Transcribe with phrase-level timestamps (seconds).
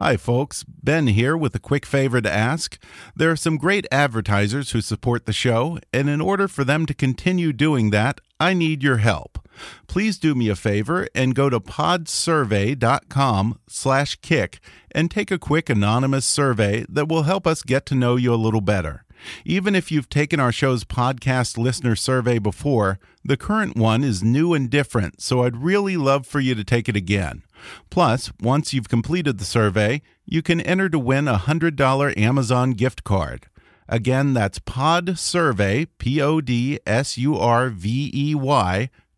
[0.00, 0.62] Hi, folks.
[0.62, 2.78] Ben here with a quick favor to ask.
[3.16, 6.94] There are some great advertisers who support the show, and in order for them to
[6.94, 9.40] continue doing that, I need your help.
[9.88, 14.60] Please do me a favor and go to podsurvey.com slash kick
[14.92, 18.36] and take a quick anonymous survey that will help us get to know you a
[18.36, 19.04] little better.
[19.44, 24.54] Even if you've taken our show's podcast listener survey before, the current one is new
[24.54, 27.42] and different, so I'd really love for you to take it again.
[27.90, 33.04] Plus, once you've completed the survey, you can enter to win a $100 Amazon gift
[33.04, 33.46] card.
[33.88, 36.80] Again, that's Pod podsurvey, P-O-D-S-U-R-V-E-Y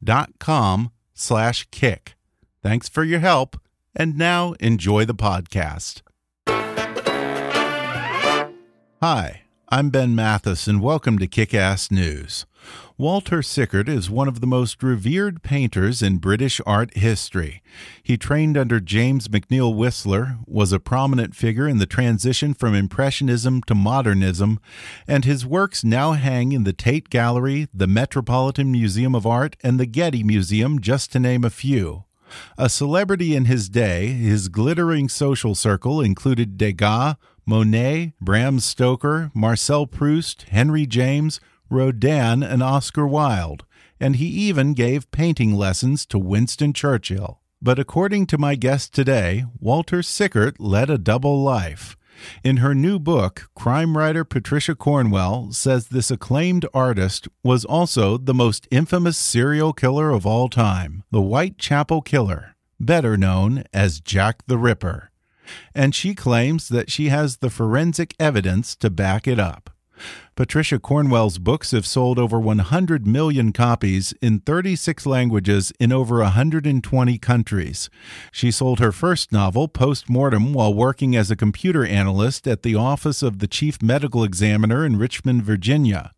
[0.03, 2.15] dot com slash kick.
[2.63, 3.61] Thanks for your help,
[3.97, 6.03] and now enjoy the podcast.
[9.03, 9.43] Hi.
[9.73, 12.45] I'm Ben Mathis, and welcome to Kick Ass News.
[13.01, 17.63] Walter Sickert is one of the most revered painters in British art history.
[18.03, 23.63] He trained under James McNeill Whistler, was a prominent figure in the transition from Impressionism
[23.63, 24.61] to Modernism,
[25.09, 29.81] and his works now hang in the Tate Gallery, the Metropolitan Museum of Art, and
[29.81, 32.05] the Getty Museum, just to name a few.
[32.59, 39.87] A celebrity in his day, his glittering social circle included Degas, Monet, Bram Stoker, Marcel
[39.87, 41.41] Proust, Henry James,
[41.71, 43.65] Rodin, and Oscar Wilde,
[43.99, 47.41] and he even gave painting lessons to Winston Churchill.
[47.63, 51.97] But according to my guest today, Walter Sickert led a double life.
[52.45, 58.35] In her new book, crime writer Patricia Cornwell says this acclaimed artist was also the
[58.35, 64.59] most infamous serial killer of all time, the Whitechapel Killer, better known as Jack the
[64.59, 65.11] Ripper
[65.75, 69.70] and she claims that she has the forensic evidence to back it up.
[70.41, 77.19] Patricia Cornwell's books have sold over 100 million copies in 36 languages in over 120
[77.19, 77.91] countries.
[78.33, 82.75] She sold her first novel, Post Mortem, while working as a computer analyst at the
[82.75, 86.13] Office of the Chief Medical Examiner in Richmond, Virginia.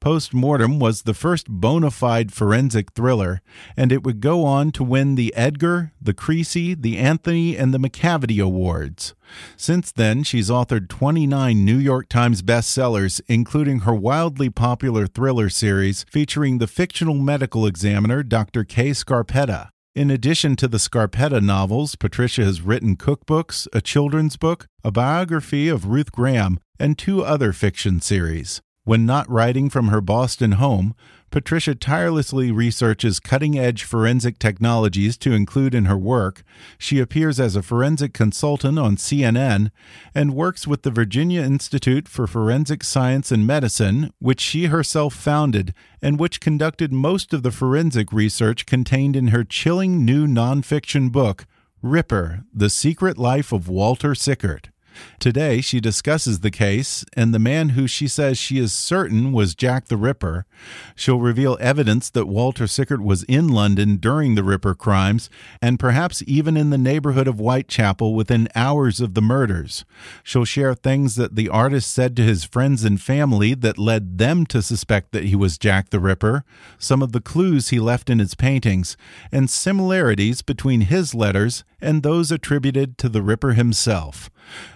[0.00, 3.42] Post Mortem was the first bona fide forensic thriller,
[3.76, 7.78] and it would go on to win the Edgar, the Creasey, the Anthony, and the
[7.78, 9.14] Macavity Awards.
[9.56, 16.04] Since then, she's authored 29 New York Times bestsellers, including her wildly popular thriller series
[16.10, 18.64] featuring the fictional medical examiner Dr.
[18.64, 19.70] Kay Scarpetta.
[19.94, 25.68] In addition to the Scarpetta novels, Patricia has written cookbooks, a children's book, a biography
[25.68, 28.60] of Ruth Graham, and two other fiction series.
[28.88, 30.94] When not writing from her Boston home,
[31.30, 36.42] Patricia tirelessly researches cutting edge forensic technologies to include in her work.
[36.78, 39.70] She appears as a forensic consultant on CNN
[40.14, 45.74] and works with the Virginia Institute for Forensic Science and Medicine, which she herself founded
[46.00, 51.44] and which conducted most of the forensic research contained in her chilling new nonfiction book,
[51.82, 54.70] Ripper The Secret Life of Walter Sickert.
[55.18, 59.54] Today, she discusses the case and the man who she says she is certain was
[59.54, 60.46] Jack the Ripper.
[60.94, 65.28] She'll reveal evidence that Walter Sickert was in London during the Ripper crimes
[65.60, 69.84] and perhaps even in the neighborhood of Whitechapel within hours of the murders.
[70.22, 74.46] She'll share things that the artist said to his friends and family that led them
[74.46, 76.44] to suspect that he was Jack the Ripper,
[76.78, 78.96] some of the clues he left in his paintings,
[79.32, 84.30] and similarities between his letters and those attributed to the Ripper himself.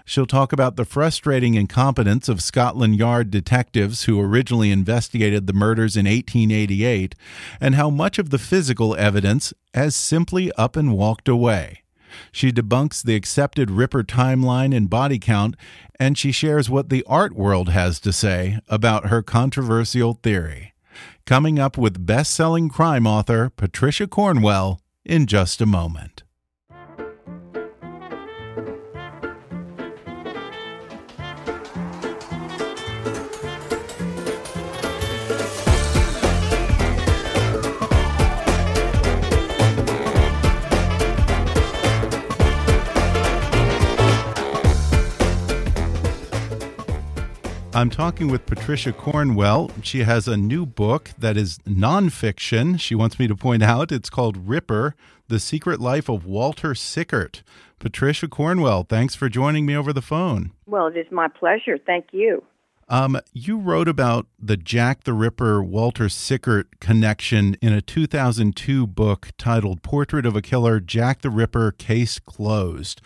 [0.04, 5.96] She'll talk about the frustrating incompetence of Scotland Yard detectives who originally investigated the murders
[5.96, 7.14] in 1888
[7.60, 11.82] and how much of the physical evidence has simply up and walked away.
[12.30, 15.56] She debunks the accepted Ripper timeline and body count,
[15.98, 20.74] and she shares what the art world has to say about her controversial theory.
[21.24, 26.21] Coming up with best selling crime author Patricia Cornwell in just a moment.
[47.82, 49.68] I'm talking with Patricia Cornwell.
[49.82, 52.78] She has a new book that is nonfiction.
[52.78, 54.94] She wants me to point out it's called Ripper
[55.26, 57.42] The Secret Life of Walter Sickert.
[57.80, 60.52] Patricia Cornwell, thanks for joining me over the phone.
[60.64, 61.76] Well, it is my pleasure.
[61.76, 62.44] Thank you.
[62.88, 69.30] Um, you wrote about the Jack the Ripper Walter Sickert connection in a 2002 book
[69.36, 73.00] titled Portrait of a Killer Jack the Ripper Case Closed.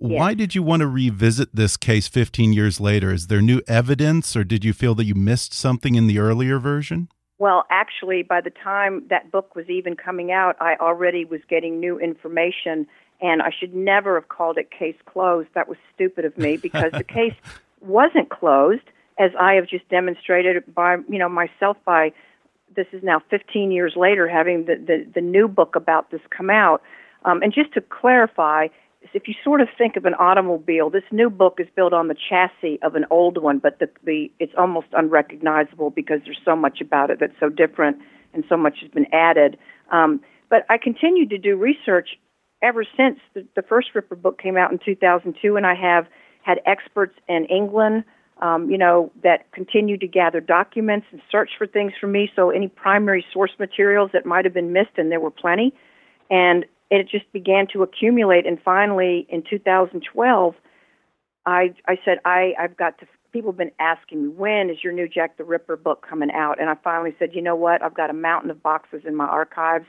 [0.00, 0.18] Yes.
[0.18, 3.12] Why did you want to revisit this case 15 years later?
[3.12, 6.58] Is there new evidence, or did you feel that you missed something in the earlier
[6.58, 7.08] version?
[7.38, 11.80] Well, actually, by the time that book was even coming out, I already was getting
[11.80, 12.86] new information,
[13.20, 15.48] and I should never have called it case closed.
[15.54, 17.34] That was stupid of me because the case
[17.80, 18.82] wasn't closed,
[19.18, 22.12] as I have just demonstrated by you know myself by
[22.74, 26.50] this is now 15 years later having the the, the new book about this come
[26.50, 26.82] out.
[27.24, 28.68] Um, and just to clarify,
[29.14, 32.16] if you sort of think of an automobile, this new book is built on the
[32.28, 36.80] chassis of an old one, but the, the it's almost unrecognizable because there's so much
[36.80, 37.98] about it that's so different
[38.34, 39.56] and so much has been added.
[39.92, 42.10] Um, but I continued to do research
[42.62, 46.06] ever since the, the first Ripper book came out in 2002, and I have
[46.42, 48.04] had experts in England,
[48.40, 52.30] um, you know, that continued to gather documents and search for things for me.
[52.34, 55.74] So any primary source materials that might have been missed, and there were plenty.
[56.30, 58.46] And it just began to accumulate.
[58.46, 60.54] And finally, in 2012,
[61.46, 63.06] I I said I I've got to.
[63.30, 66.58] People have been asking me when is your new Jack the Ripper book coming out,
[66.60, 67.82] and I finally said, you know what?
[67.82, 69.84] I've got a mountain of boxes in my archives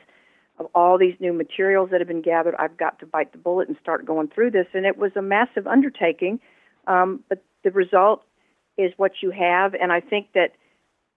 [0.60, 2.54] of all these new materials that have been gathered.
[2.60, 5.22] I've got to bite the bullet and start going through this, and it was a
[5.22, 6.42] massive undertaking.
[6.86, 8.24] Um, but the result
[8.78, 10.52] is what you have, and I think that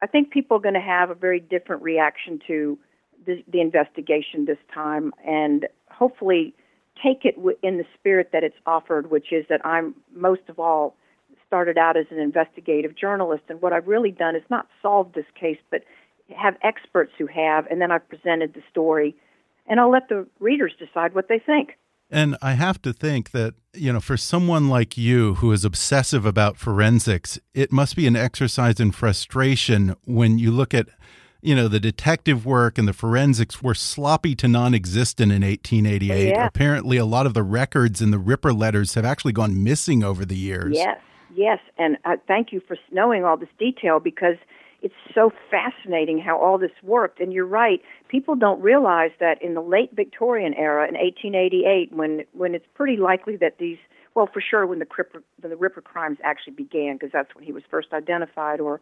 [0.00, 2.78] I think people are going to have a very different reaction to
[3.26, 6.54] the, the investigation this time, and hopefully
[7.02, 10.58] take it w- in the spirit that it's offered, which is that I'm most of
[10.58, 10.96] all
[11.46, 15.26] started out as an investigative journalist, and what I've really done is not solved this
[15.38, 15.82] case, but
[16.34, 19.14] have experts who have, and then I've presented the story,
[19.66, 21.76] and I'll let the readers decide what they think.
[22.10, 26.26] And I have to think that, you know, for someone like you who is obsessive
[26.26, 30.88] about forensics, it must be an exercise in frustration when you look at
[31.42, 36.28] you know, the detective work and the forensics were sloppy to non existent in 1888.
[36.28, 36.46] Yeah.
[36.46, 40.24] Apparently, a lot of the records in the Ripper letters have actually gone missing over
[40.24, 40.76] the years.
[40.76, 41.00] Yes,
[41.34, 41.58] yes.
[41.78, 44.36] And uh, thank you for knowing all this detail because
[44.82, 47.20] it's so fascinating how all this worked.
[47.20, 52.24] And you're right, people don't realize that in the late Victorian era, in 1888, when,
[52.32, 53.78] when it's pretty likely that these
[54.14, 57.52] well, for sure, when the, Cripper, the Ripper crimes actually began, because that's when he
[57.52, 58.78] was first identified or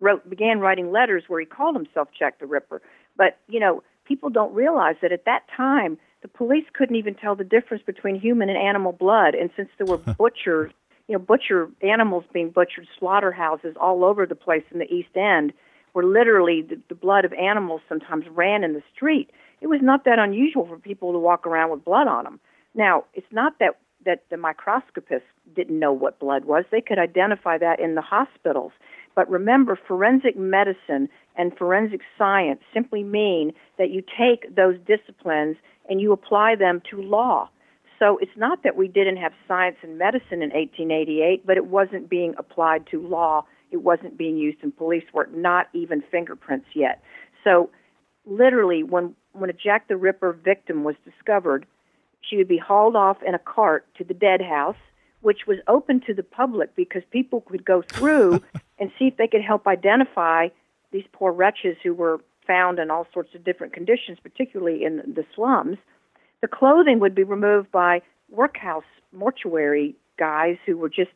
[0.00, 2.82] wrote began writing letters where he called himself Jack the Ripper.
[3.16, 7.36] But you know, people don't realize that at that time the police couldn't even tell
[7.36, 10.72] the difference between human and animal blood, and since there were butchers,
[11.06, 15.52] you know, butcher animals being butchered, slaughterhouses all over the place in the East End,
[15.92, 19.30] where literally the, the blood of animals sometimes ran in the street.
[19.60, 22.40] It was not that unusual for people to walk around with blood on them.
[22.74, 27.58] Now, it's not that that the microscopists didn't know what blood was; they could identify
[27.58, 28.72] that in the hospitals.
[29.14, 35.56] But remember, forensic medicine and forensic science simply mean that you take those disciplines
[35.88, 37.48] and you apply them to law.
[37.98, 42.08] So it's not that we didn't have science and medicine in 1888, but it wasn't
[42.08, 43.44] being applied to law.
[43.70, 47.02] It wasn't being used in police work, not even fingerprints yet.
[47.42, 47.70] So
[48.24, 51.66] literally, when, when a Jack the Ripper victim was discovered,
[52.20, 54.76] she would be hauled off in a cart to the dead house
[55.20, 58.42] which was open to the public because people could go through
[58.78, 60.48] and see if they could help identify
[60.92, 65.24] these poor wretches who were found in all sorts of different conditions, particularly in the
[65.34, 65.76] slums.
[66.40, 71.10] The clothing would be removed by workhouse mortuary guys who were just,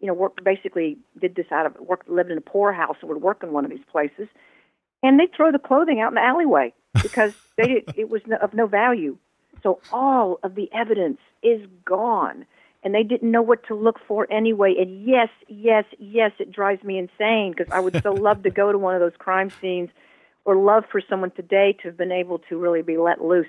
[0.00, 3.22] you know, work, basically did this out of work, lived in a poorhouse and would
[3.22, 4.28] work in one of these places,
[5.02, 6.72] and they'd throw the clothing out in the alleyway
[7.02, 9.16] because they it was of no value.
[9.62, 12.46] So all of the evidence is gone
[12.82, 14.74] and they didn't know what to look for anyway.
[14.78, 18.72] And yes, yes, yes, it drives me insane because I would so love to go
[18.72, 19.90] to one of those crime scenes
[20.44, 23.46] or love for someone today to have been able to really be let loose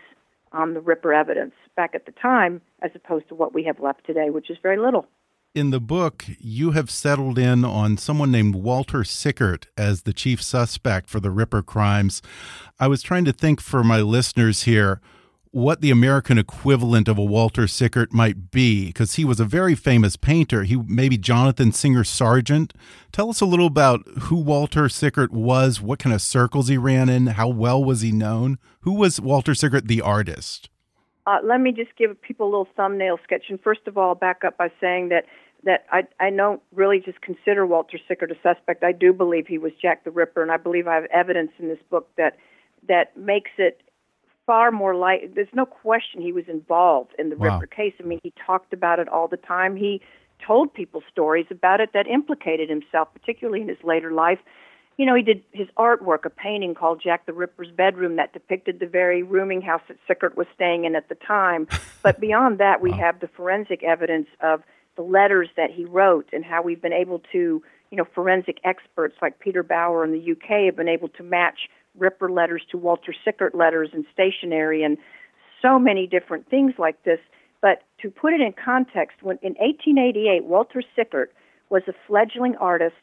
[0.51, 4.05] on the Ripper evidence back at the time as opposed to what we have left
[4.05, 5.07] today, which is very little.
[5.55, 10.41] In the book, you have settled in on someone named Walter Sickert as the chief
[10.43, 12.21] suspect for the Ripper crimes.
[12.79, 15.01] I was trying to think for my listeners here
[15.51, 19.73] what the American equivalent of a Walter Sickert might be, because he was a very
[19.73, 20.63] famous painter.
[20.63, 22.73] He maybe Jonathan Singer Sargent.
[23.11, 27.09] Tell us a little about who Walter Sickert was, what kind of circles he ran
[27.09, 28.59] in, how well was he known?
[28.81, 30.69] Who was Walter Sickert, the artist?
[31.25, 33.45] Uh, let me just give people a little thumbnail sketch.
[33.49, 35.25] And first of all, back up by saying that
[35.63, 38.83] that I I don't really just consider Walter Sickert a suspect.
[38.83, 41.67] I do believe he was Jack the Ripper, and I believe I have evidence in
[41.67, 42.37] this book that
[42.87, 43.81] that makes it
[44.49, 47.59] far more like there's no question he was involved in the Wow.
[47.59, 47.93] Ripper case.
[47.99, 49.75] I mean, he talked about it all the time.
[49.75, 50.01] He
[50.43, 54.39] told people stories about it that implicated himself, particularly in his later life.
[54.97, 58.79] You know, he did his artwork, a painting called Jack the Ripper's Bedroom that depicted
[58.79, 61.67] the very rooming house that Sickert was staying in at the time.
[62.01, 64.63] But beyond that, we have the forensic evidence of
[64.95, 69.15] the letters that he wrote and how we've been able to, you know, forensic experts
[69.21, 73.13] like Peter Bower in the UK have been able to match Ripper letters to Walter
[73.25, 74.97] Sickert letters and stationery and
[75.61, 77.19] so many different things like this.
[77.61, 81.33] But to put it in context, when in 1888, Walter Sickert
[81.69, 82.95] was a fledgling artist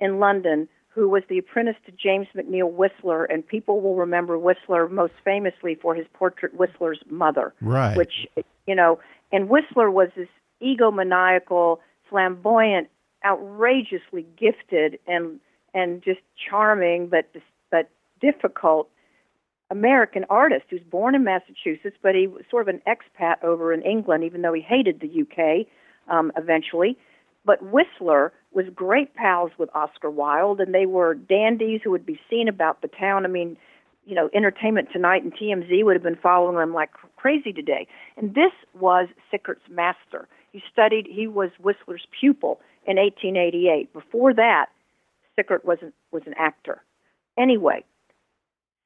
[0.00, 4.88] in London who was the apprentice to James McNeill Whistler, and people will remember Whistler
[4.88, 7.96] most famously for his portrait Whistler's mother, Right.
[7.96, 8.26] which
[8.66, 8.98] you know,
[9.30, 10.28] and Whistler was this
[10.60, 11.78] egomaniacal,
[12.08, 12.88] flamboyant,
[13.24, 15.40] outrageously gifted and
[15.74, 17.42] and just charming, but but
[18.20, 18.88] difficult
[19.70, 23.82] American artist who's born in Massachusetts, but he was sort of an expat over in
[23.82, 25.66] England, even though he hated the UK
[26.08, 26.96] um, eventually.
[27.44, 32.18] But Whistler was great pals with Oscar Wilde, and they were dandies who would be
[32.30, 33.24] seen about the town.
[33.24, 33.56] I mean,
[34.06, 37.86] you know, Entertainment Tonight and TMZ would have been following them like crazy today.
[38.16, 40.28] And this was Sickert's master.
[40.50, 43.92] He studied, he was Whistler's pupil in 1888.
[43.92, 44.66] Before that,
[45.36, 46.82] Sickert was an, was an actor.
[47.38, 47.84] Anyway,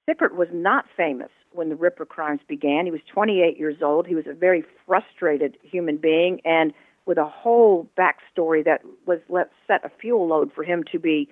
[0.06, 2.86] Sickert was not famous when the Ripper crimes began.
[2.86, 4.06] He was 28 years old.
[4.06, 6.72] He was a very frustrated human being and
[7.06, 11.28] with a whole backstory that was let set a fuel load for him to be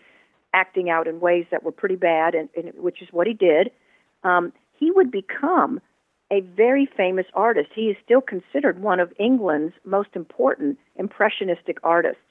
[0.53, 3.71] acting out in ways that were pretty bad, and, and which is what he did.
[4.25, 5.81] Um, he would become
[6.33, 7.71] a very famous artist.
[7.75, 12.23] He is still considered one of England's most important impressionistic artists.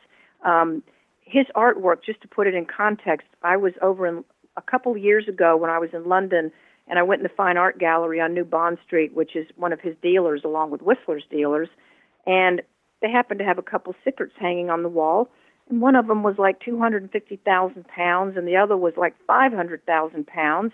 [0.43, 0.84] Um,
[1.22, 4.24] his artwork, just to put it in context, I was over in
[4.57, 6.51] a couple years ago when I was in London,
[6.87, 9.73] and I went in the Fine Art Gallery on New Bond Street, which is one
[9.73, 11.69] of his dealers, along with Whistler's dealers,
[12.25, 12.61] and
[13.01, 15.29] they happened to have a couple Sickerts hanging on the wall,
[15.69, 18.75] and one of them was like two hundred and fifty thousand pounds, and the other
[18.75, 20.73] was like five hundred thousand pounds.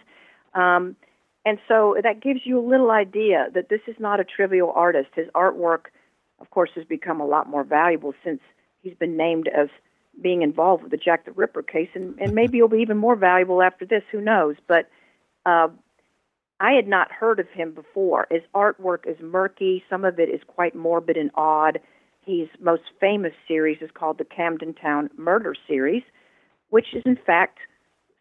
[0.53, 0.95] Um,
[1.45, 5.09] and so that gives you a little idea that this is not a trivial artist.
[5.13, 5.91] His artwork,
[6.39, 8.39] of course, has become a lot more valuable since
[8.81, 9.67] he's been named as
[10.21, 13.15] being involved with the Jack the Ripper case, and, and maybe he'll be even more
[13.15, 14.03] valuable after this.
[14.11, 14.55] Who knows?
[14.67, 14.89] But
[15.45, 15.67] uh,
[16.59, 18.27] I had not heard of him before.
[18.31, 19.83] His artwork is murky.
[19.89, 21.79] Some of it is quite morbid and odd.
[22.25, 26.03] His most famous series is called the Camden Town Murder Series,
[26.69, 27.59] which is in fact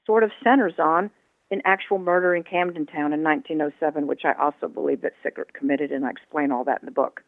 [0.05, 1.11] sort of centers on
[1.51, 5.93] an actual murder in Camden Town in 1907, which I also believe that Sickert committed,
[5.93, 7.23] and I explain all that in the book.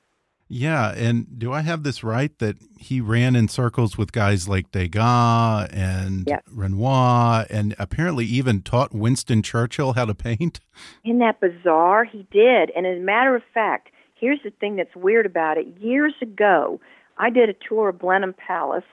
[0.48, 4.70] Yeah, and do I have this right that he ran in circles with guys like
[4.70, 6.42] Degas and Yes.
[6.50, 10.60] Renoir, and apparently even taught Winston Churchill how to paint?
[11.04, 12.04] Isn't that bizarre?
[12.04, 12.70] He did.
[12.76, 15.66] And as a matter of fact, here's the thing that's weird about it.
[15.80, 16.80] Years ago,
[17.18, 18.84] I did a tour of Blenheim Palace,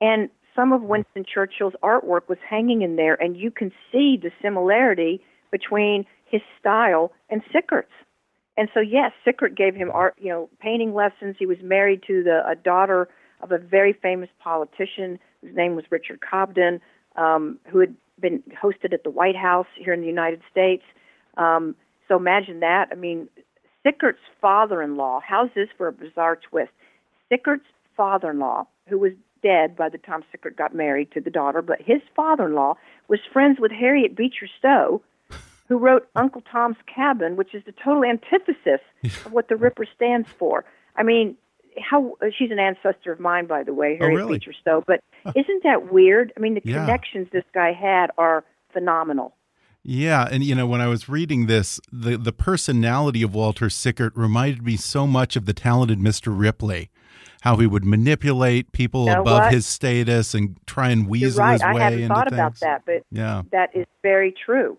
[0.00, 4.32] and some of Winston Churchill's artwork was hanging in there, and you can see the
[4.42, 5.22] similarity
[5.52, 7.92] between his style and Sickert's.
[8.56, 11.36] And so, yes, Sickert gave him art, you know, painting lessons.
[11.38, 13.08] He was married to the a daughter
[13.42, 16.80] of a very famous politician whose name was Richard Cobden,
[17.16, 20.82] um, who had been hosted at the White House here in the United States.
[21.36, 21.74] Um,
[22.08, 22.88] so imagine that.
[22.90, 23.28] I mean,
[23.82, 25.20] Sickert's father-in-law.
[25.26, 26.72] How's this for a bizarre twist?
[27.28, 31.80] Sickert's father-in-law, who was dead by the time Sickert got married to the daughter, but
[31.80, 32.74] his father-in-law
[33.08, 35.02] was friends with Harriet Beecher Stowe,
[35.68, 38.80] who wrote Uncle Tom's Cabin, which is the total antithesis
[39.24, 40.64] of what the Ripper stands for.
[40.96, 41.36] I mean,
[41.80, 44.38] how she's an ancestor of mine, by the way, oh, Harriet really?
[44.38, 44.82] Beecher Stowe.
[44.86, 45.00] But
[45.34, 46.32] isn't that weird?
[46.36, 46.84] I mean, the Yeah.
[46.84, 49.34] connections this guy had are phenomenal.
[49.88, 54.12] Yeah, and you know when I was reading this, the the personality of Walter Sickert
[54.16, 56.36] reminded me so much of the talented Mr.
[56.36, 56.90] Ripley,
[57.42, 59.52] how he would manipulate people know above what?
[59.52, 61.52] his status and try and weasel right.
[61.52, 62.38] his I hadn't into thought things.
[62.38, 64.76] about that, but Yeah, that is very true.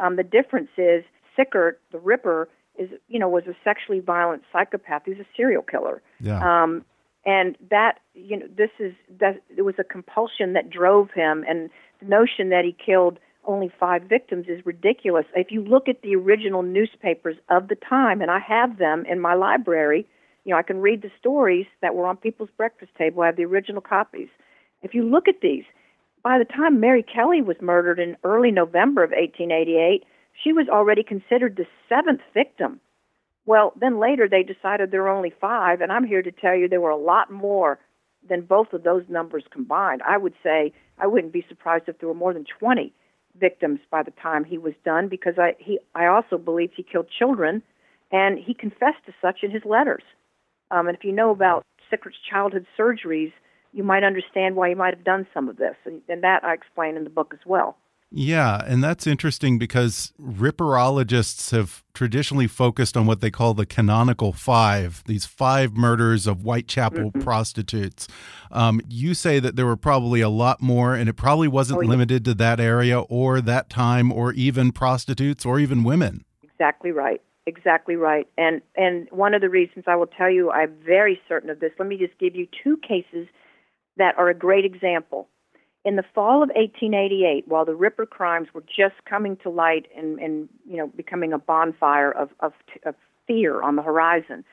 [0.00, 1.04] Um, the difference is
[1.36, 5.02] Sickert, the Ripper, is you know was a sexually violent psychopath.
[5.04, 6.02] He's a serial killer.
[6.20, 6.84] yeah, Um,
[7.24, 11.70] and that you know this is that it was a compulsion that drove him, and
[12.00, 15.24] the notion that he killed only five victims is ridiculous.
[15.34, 19.20] If you look at the original newspapers of the time, and I have them in
[19.20, 20.06] my library,
[20.44, 23.22] you know I can read the stories that were on people's breakfast table.
[23.22, 24.28] I have the original copies.
[24.82, 25.64] If you look at these,
[26.22, 30.04] by the time Mary Kelly was murdered in early November of 1888,
[30.42, 32.80] she was already considered the seventh victim.
[33.46, 36.68] Well, then later they decided there were only five, and I'm here to tell you
[36.68, 37.78] there were a lot more
[38.28, 40.02] than both of those numbers combined.
[40.06, 42.92] I would say I wouldn't be surprised if there were more than 20
[43.38, 47.06] victims by the time he was done because I he I also believe he killed
[47.16, 47.62] children
[48.10, 50.02] and he confessed to such in his letters.
[50.70, 53.32] Um, and if you know about Sickert's childhood surgeries,
[53.72, 56.54] you might understand why he might have done some of this, and, and that I
[56.54, 57.76] explain in the book as well.
[58.12, 64.32] Yeah, and that's interesting because ripperologists have traditionally focused on what they call the canonical
[64.32, 67.22] five, these five murders of Whitechapel mm -hmm.
[67.22, 68.08] prostitutes.
[68.50, 71.82] Um, you say that there were probably a lot more, and it probably wasn't oh,
[71.82, 71.90] yeah.
[71.90, 76.24] limited to that area or that time or even prostitutes or even women.
[76.42, 77.20] Exactly right.
[77.46, 78.26] Exactly right.
[78.36, 81.72] And and one of the reasons I will tell you I'm very certain of this.
[81.78, 83.28] Let me just give you two cases
[84.00, 85.28] that are a great example
[85.84, 90.18] in the fall of 1888, while the Ripper crimes were just coming to light and,
[90.18, 92.52] and you know becoming a bonfire of, of,
[92.84, 92.94] of
[93.26, 94.44] fear on the horizon,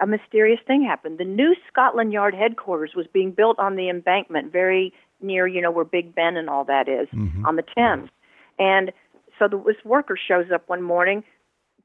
[0.00, 1.18] a mysterious thing happened.
[1.18, 4.92] The new Scotland Yard headquarters was being built on the embankment, very
[5.22, 7.46] near you know where Big Ben and all that is, mm-hmm.
[7.46, 8.10] on the Thames,
[8.58, 8.92] and
[9.38, 11.24] so the, this worker shows up one morning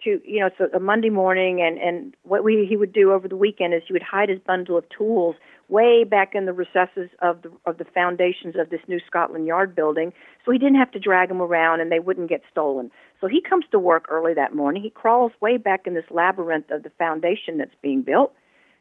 [0.03, 3.27] to you know so a Monday morning and and what we he would do over
[3.27, 5.35] the weekend is he would hide his bundle of tools
[5.67, 9.75] way back in the recesses of the of the foundations of this new Scotland Yard
[9.75, 12.91] building, so he didn't have to drag them around and they wouldn't get stolen.
[13.21, 14.83] So he comes to work early that morning.
[14.83, 18.33] He crawls way back in this labyrinth of the foundation that's being built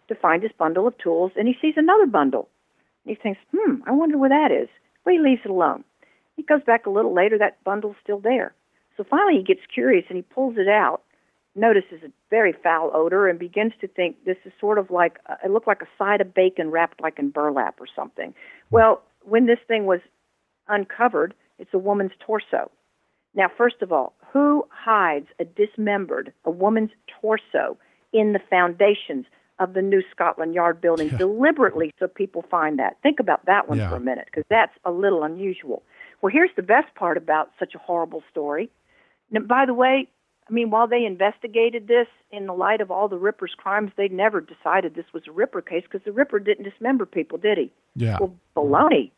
[0.08, 2.48] to find his bundle of tools, and he sees another bundle.
[3.04, 4.68] He thinks, "Hmm, I wonder where that is."
[5.04, 5.84] But he leaves it alone.
[6.36, 7.38] He goes back a little later.
[7.38, 8.54] That bundle's still there.
[8.96, 11.02] So finally, he gets curious and he pulls it out
[11.54, 15.50] notices a very foul odor and begins to think this is sort of like it
[15.50, 18.34] looked like a side of bacon wrapped like in burlap or something.
[18.70, 20.00] Well, when this thing was
[20.68, 22.70] uncovered, it's a woman's torso.
[23.34, 27.76] Now, first of all, who hides a dismembered, a woman's torso
[28.12, 29.26] in the foundations
[29.60, 31.18] of the new Scotland Yard building yeah.
[31.18, 32.96] deliberately so people find that?
[33.02, 33.88] Think about that one yeah.
[33.88, 35.82] for a minute because that's a little unusual.
[36.20, 38.70] Well, here's the best part about such a horrible story.
[39.34, 40.08] Now, by the way,
[40.48, 44.08] I mean, while they investigated this in the light of all the Ripper's crimes, they
[44.08, 47.72] never decided this was a Ripper case because the Ripper didn't dismember people, did he?
[47.96, 48.18] Yeah.
[48.20, 49.10] Well, baloney.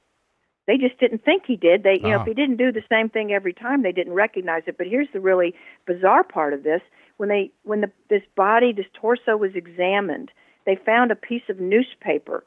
[0.67, 1.83] They just didn't think he did.
[1.83, 2.25] They, you know, if ah.
[2.25, 4.79] he didn't do the same thing every time, they didn't recognize it.
[4.79, 5.55] But here's the really
[5.87, 6.81] bizarre part of this:
[7.19, 10.33] when they, when the this body, this torso was examined,
[10.65, 12.43] they found a piece of newspaper,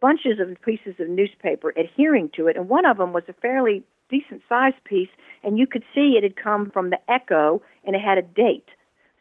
[0.00, 3.82] bunches of pieces of newspaper adhering to it, and one of them was a fairly
[4.10, 5.08] decent sized piece,
[5.42, 8.68] and you could see it had come from the Echo and it had a date.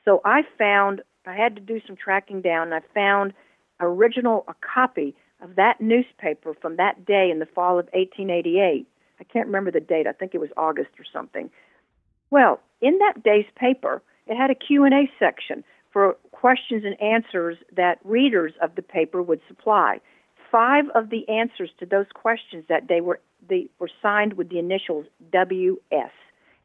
[0.05, 3.33] So I found I had to do some tracking down, and I found
[3.79, 8.87] original a copy of that newspaper from that day in the fall of 1888.
[9.19, 10.07] I can't remember the date.
[10.07, 11.49] I think it was August or something.
[12.29, 17.99] Well, in that day's paper, it had a Q&A section for questions and answers that
[18.03, 19.99] readers of the paper would supply.
[20.51, 24.59] Five of the answers to those questions that day were they were signed with the
[24.59, 26.11] initials WS.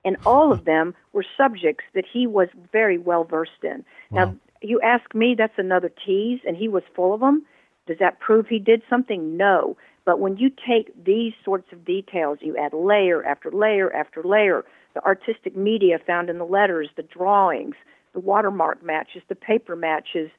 [0.05, 3.85] And all of them were subjects that he was very well versed in.
[4.11, 4.25] Wow.
[4.25, 7.45] Now, you ask me, that's another tease, and he was full of them.
[7.87, 9.37] Does that prove he did something?
[9.37, 9.77] No.
[10.05, 14.65] But when you take these sorts of details, you add layer after layer after layer,
[14.95, 17.75] the artistic media found in the letters, the drawings,
[18.13, 20.31] the watermark matches, the paper matches,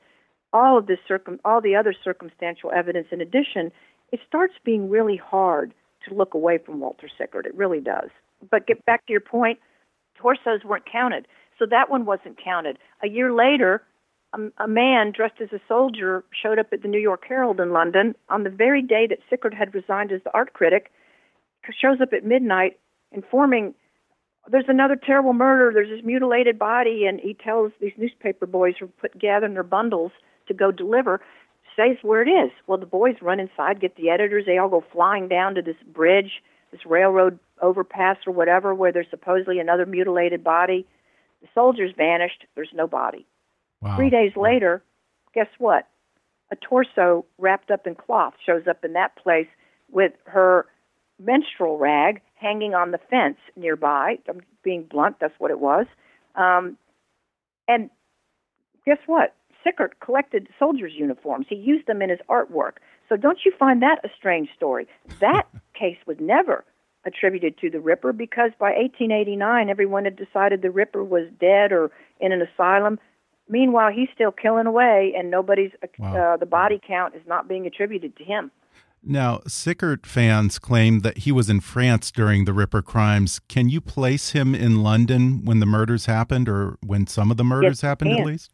[0.52, 3.72] all of this circum, all the other circumstantial evidence in addition,
[4.12, 5.74] it starts being really hard
[6.08, 7.46] to look away from Walter Sickert.
[7.46, 8.10] It really does.
[8.50, 9.60] But get back to your point,
[10.16, 11.28] torsos weren't counted.
[11.60, 12.78] So that one wasn't counted.
[13.04, 13.84] A year later,
[14.34, 17.72] a, a man dressed as a soldier showed up at the New York Herald in
[17.72, 20.92] London on the very day that Sickert had resigned as the art critic,
[21.80, 22.78] shows up at midnight
[23.12, 23.74] informing
[24.52, 28.88] there's another terrible murder, there's this mutilated body, and he tells these newspaper boys who
[28.88, 30.12] put gathering their bundles
[30.48, 31.22] to go deliver
[31.76, 32.52] says where it is.
[32.68, 34.46] Well, the boys run inside, get the editors.
[34.46, 39.10] They all go flying down to this bridge, this railroad overpass or whatever, where there's
[39.10, 40.86] supposedly another mutilated body.
[41.42, 42.46] The soldiers vanished.
[42.56, 43.26] There's no body.
[43.82, 43.98] Wow.
[43.98, 44.82] Three days later,
[45.34, 45.88] guess what?
[46.52, 49.48] A torso wrapped up in cloth shows up in that place
[49.92, 50.66] with her
[51.20, 54.20] menstrual rag hanging on the fence nearby.
[54.28, 55.86] I'm being blunt, that's what it was.
[56.36, 56.78] Um,
[57.68, 57.90] and
[58.86, 59.36] guess what?
[59.64, 61.46] Sickert collected soldiers' uniforms.
[61.50, 62.74] He used them in his artwork.
[63.10, 64.88] So don't you find that a strange story?
[65.20, 65.44] That
[65.80, 66.66] case was never
[67.06, 71.92] attributed to the Ripper because by 1889 everyone had decided the Ripper was dead or
[72.20, 73.00] in an asylum.
[73.50, 76.34] Meanwhile, he's still killing away, and nobody's uh, wow.
[76.34, 78.52] uh, the body count is not being attributed to him.
[79.06, 83.42] Now, Sickert fans claim that he was in France during the Ripper crimes.
[83.50, 87.44] Can you place him in London when the murders happened, or when some of the
[87.44, 88.52] murders yes, happened, at least?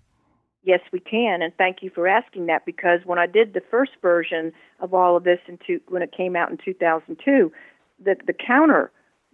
[0.64, 3.92] Yes, we can, and thank you for asking that because when I did the first
[4.02, 7.52] version of all of this, in two, when it came out in 2002,
[8.04, 8.92] the the counter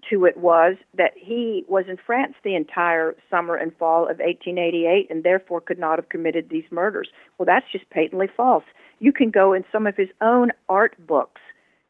[0.10, 5.08] to it was that he was in France the entire summer and fall of 1888
[5.10, 7.10] and therefore could not have committed these murders.
[7.38, 8.64] Well, that's just patently false.
[9.00, 11.42] You can go in some of his own art books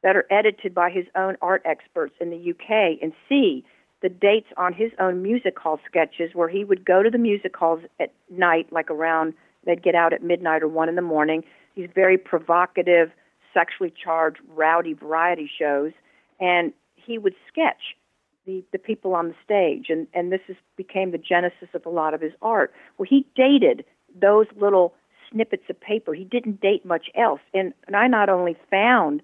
[0.03, 3.65] that are edited by his own art experts in the UK and see
[4.05, 7.55] the dates on his own music hall sketches where he would go to the music
[7.55, 9.33] halls at night, like around,
[9.65, 11.43] they'd get out at midnight or one in the morning.
[11.75, 13.09] These very provocative,
[13.51, 15.91] sexually charged, rowdy variety shows.
[16.39, 17.95] And he would sketch
[18.45, 19.87] the, the people on the stage.
[19.89, 22.71] And, and this is, became the genesis of a lot of his art.
[22.99, 23.85] Well, he dated
[24.21, 24.93] those little
[25.31, 26.13] snippets of paper.
[26.13, 27.41] He didn't date much else.
[27.55, 29.23] And, and I not only found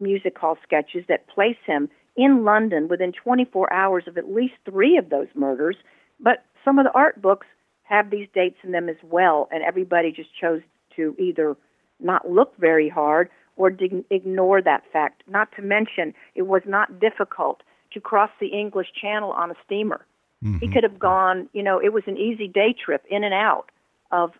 [0.00, 4.96] music hall sketches that place him in London within 24 hours of at least three
[4.96, 5.76] of those murders,
[6.20, 7.46] but some of the art books
[7.84, 10.60] have these dates in them as well, and everybody just chose
[10.96, 11.56] to either
[12.00, 15.22] not look very hard or de- ignore that fact.
[15.28, 20.06] Not to mention, it was not difficult to cross the English Channel on a steamer.
[20.42, 20.58] Mm-hmm.
[20.58, 23.70] He could have gone, you know, it was an easy day trip in and out
[24.10, 24.32] of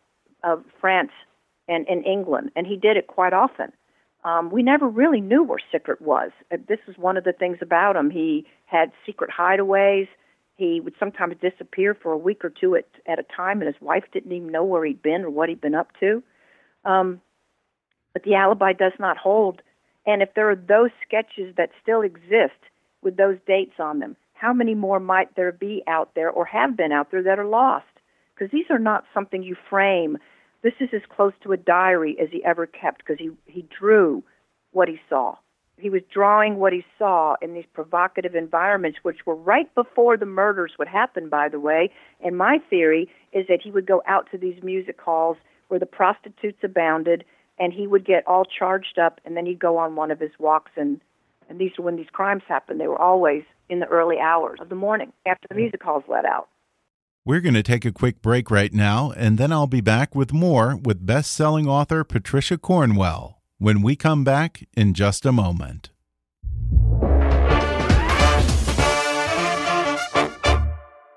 [0.43, 1.13] of France
[1.69, 3.73] and, and England, and he did it quite often.
[4.25, 6.31] Um, we never really knew where Sickert was.
[6.53, 8.11] Uh, this is one of the things about him.
[8.11, 10.09] He had secret hideaways.
[10.57, 13.81] He would sometimes disappear for a week or two at, at a time, and his
[13.81, 16.23] wife didn't even know where he'd been or what he'd been up to.
[16.85, 17.21] Um,
[18.13, 19.63] but the alibi does not hold.
[20.07, 22.59] And if there are those sketches that still exist
[23.03, 26.77] with those dates on them, how many more might there be out there or have
[26.77, 27.87] been out there that are lost?
[28.35, 30.19] Because these are not something you frame.
[30.63, 34.23] This is as close to a diary as he ever kept because he, he drew
[34.71, 35.37] what he saw.
[35.79, 40.27] He was drawing what he saw in these provocative environments, which were right before the
[40.27, 41.91] murders would happen, by the way.
[42.25, 45.37] And my theory is that he would go out to these music halls
[45.69, 47.25] where the prostitutes abounded
[47.59, 50.33] and he would get all charged up and then he'd go on one of his
[50.39, 51.01] walks and
[51.49, 54.75] and these when these crimes happened they were always in the early hours of the
[54.75, 55.59] morning after the mm.
[55.63, 56.49] music halls let out
[57.25, 60.33] we're going to take a quick break right now and then I'll be back with
[60.33, 65.91] more with best-selling author Patricia Cornwell when we come back in just a moment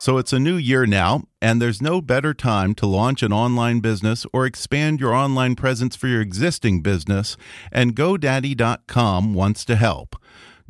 [0.06, 3.80] So it's a new year now, and there's no better time to launch an online
[3.80, 7.38] business or expand your online presence for your existing business,
[7.72, 10.16] and GoDaddy.com wants to help.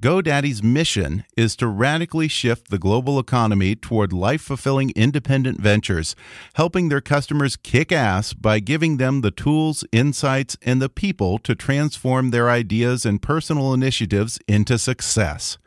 [0.02, 6.18] GoDaddy's mission is to radically shift the global economy toward life fulfilling independent ventures,
[6.56, 11.56] helping their customers kick ass by giving them the tools, insights, and the people to
[11.56, 15.58] transform their ideas and personal initiatives into success.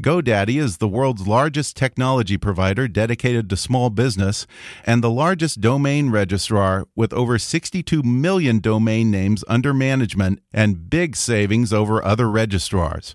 [0.00, 4.46] GoDaddy is the world's largest technology provider dedicated to small business
[4.84, 11.16] and the largest domain registrar with over 62 million domain names under management and big
[11.16, 13.14] savings over other registrars.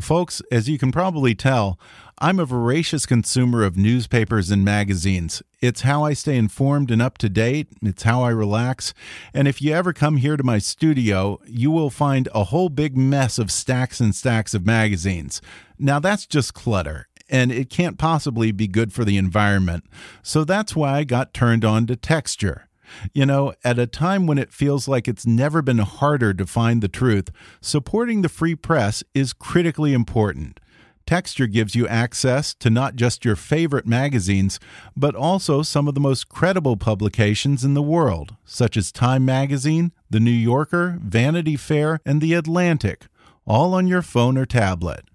[0.00, 1.78] Folks, as you can probably tell,
[2.20, 5.42] I'm a voracious consumer of newspapers and magazines.
[5.60, 7.68] It's how I stay informed and up to date.
[7.82, 8.94] It's how I relax.
[9.34, 12.96] And if you ever come here to my studio, you will find a whole big
[12.96, 15.40] mess of stacks and stacks of magazines.
[15.78, 19.84] Now, that's just clutter, and it can't possibly be good for the environment.
[20.22, 22.67] So that's why I got turned on to texture.
[23.12, 26.82] You know, at a time when it feels like it's never been harder to find
[26.82, 30.60] the truth, supporting the free press is critically important.
[31.06, 34.60] Texture gives you access to not just your favorite magazines,
[34.94, 39.92] but also some of the most credible publications in the world, such as Time Magazine,
[40.10, 43.06] The New Yorker, Vanity Fair, and The Atlantic,
[43.46, 45.06] all on your phone or tablet.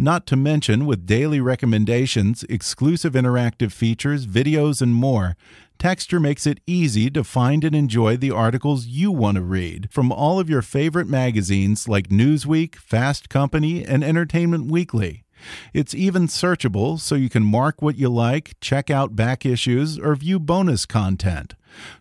[0.00, 5.36] Not to mention, with daily recommendations, exclusive interactive features, videos, and more,
[5.76, 10.12] Texture makes it easy to find and enjoy the articles you want to read from
[10.12, 15.24] all of your favorite magazines like Newsweek, Fast Company, and Entertainment Weekly.
[15.72, 20.14] It's even searchable so you can mark what you like, check out back issues, or
[20.16, 21.54] view bonus content.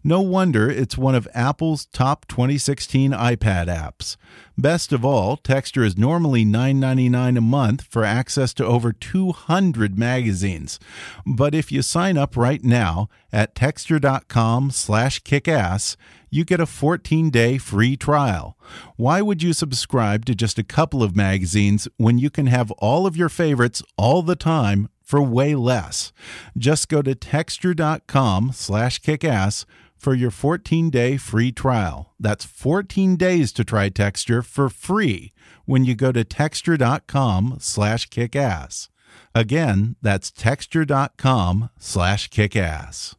[0.03, 4.17] No wonder it's one of Apple's top 2016 iPad apps.
[4.57, 10.79] Best of all, Texture is normally $9.99 a month for access to over 200 magazines.
[11.25, 15.95] But if you sign up right now at texture.com/kickass,
[16.29, 18.57] you get a 14-day free trial.
[18.95, 23.05] Why would you subscribe to just a couple of magazines when you can have all
[23.05, 26.11] of your favorites all the time for way less.
[26.57, 29.63] Just go to texture.com slash kickass
[29.95, 32.13] for your 14-day free trial.
[32.19, 35.31] That's 14 days to try Texture for free
[35.65, 38.89] when you go to texture.com slash kickass.
[39.33, 43.15] Again, that's texture.com slash kickass.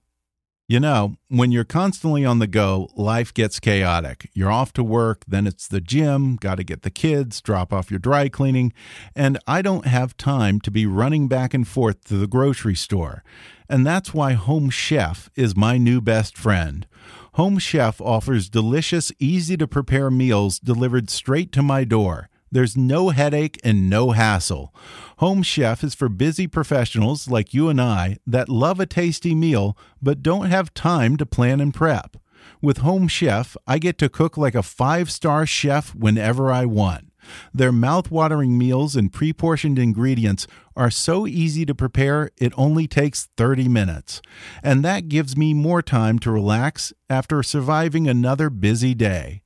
[0.70, 4.28] You know, when you're constantly on the go, life gets chaotic.
[4.34, 7.90] You're off to work, then it's the gym, got to get the kids, drop off
[7.90, 8.74] your dry cleaning,
[9.16, 13.24] and I don't have time to be running back and forth to the grocery store.
[13.66, 16.86] And that's why Home Chef is my new best friend.
[17.32, 22.28] Home Chef offers delicious, easy to prepare meals delivered straight to my door.
[22.50, 24.74] There's no headache and no hassle.
[25.18, 29.76] Home Chef is for busy professionals like you and I that love a tasty meal
[30.00, 32.16] but don't have time to plan and prep.
[32.62, 37.08] With Home Chef, I get to cook like a five star chef whenever I want.
[37.52, 43.68] Their mouth-watering meals and pre-portioned ingredients are so easy to prepare, it only takes 30
[43.68, 44.22] minutes.
[44.62, 49.42] And that gives me more time to relax after surviving another busy day.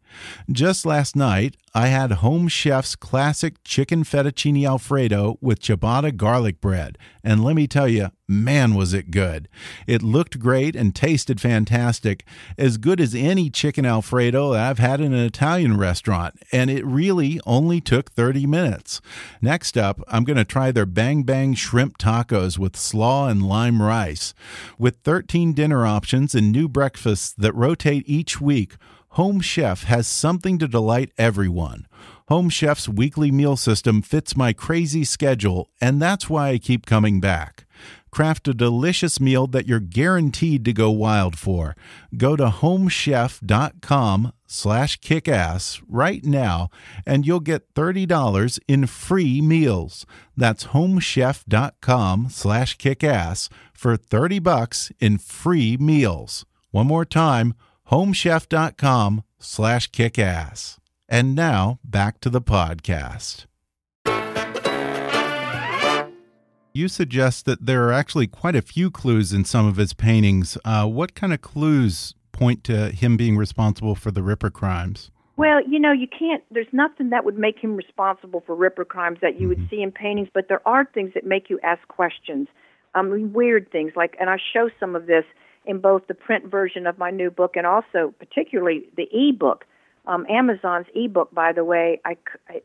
[0.50, 6.98] Just last night, I had Home Chef's classic chicken fettuccine alfredo with ciabatta garlic bread,
[7.24, 9.48] and let me tell you, man, was it good!
[9.86, 12.26] It looked great and tasted fantastic,
[12.58, 17.40] as good as any chicken alfredo I've had in an Italian restaurant, and it really
[17.46, 19.00] only took 30 minutes.
[19.40, 23.80] Next up, I'm going to try their Bang Bang shrimp tacos with slaw and lime
[23.80, 24.34] rice.
[24.78, 28.74] With 13 dinner options and new breakfasts that rotate each week,
[29.16, 31.86] Home Chef has something to delight everyone.
[32.28, 37.20] Home Chef's weekly meal system fits my crazy schedule, and that's why I keep coming
[37.20, 37.66] back.
[38.10, 41.76] Craft a delicious meal that you're guaranteed to go wild for.
[42.16, 46.70] Go to homechef.com slash kickass right now,
[47.04, 50.06] and you'll get $30 in free meals.
[50.34, 56.46] That's homechef.com slash kickass for 30 bucks in free meals.
[56.70, 57.52] One more time,
[57.92, 60.78] homechef.com slash kickass.
[61.08, 63.44] And now back to the podcast.
[66.72, 70.56] You suggest that there are actually quite a few clues in some of his paintings.
[70.64, 75.10] Uh, what kind of clues point to him being responsible for the Ripper crimes?
[75.36, 79.18] Well, you know, you can't, there's nothing that would make him responsible for Ripper crimes
[79.20, 79.48] that you mm -hmm.
[79.48, 79.76] would mm-hmm.
[79.76, 82.48] see in paintings, but there are things that make you ask questions.
[82.94, 83.92] I mean, weird things.
[83.96, 85.26] Like, and I show some of this
[85.64, 89.64] in both the print version of my new book and also particularly the e-book.
[90.06, 92.16] Um, Amazon's e-book, by the way, I,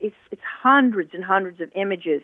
[0.02, 2.24] it's, it's hundreds and hundreds of images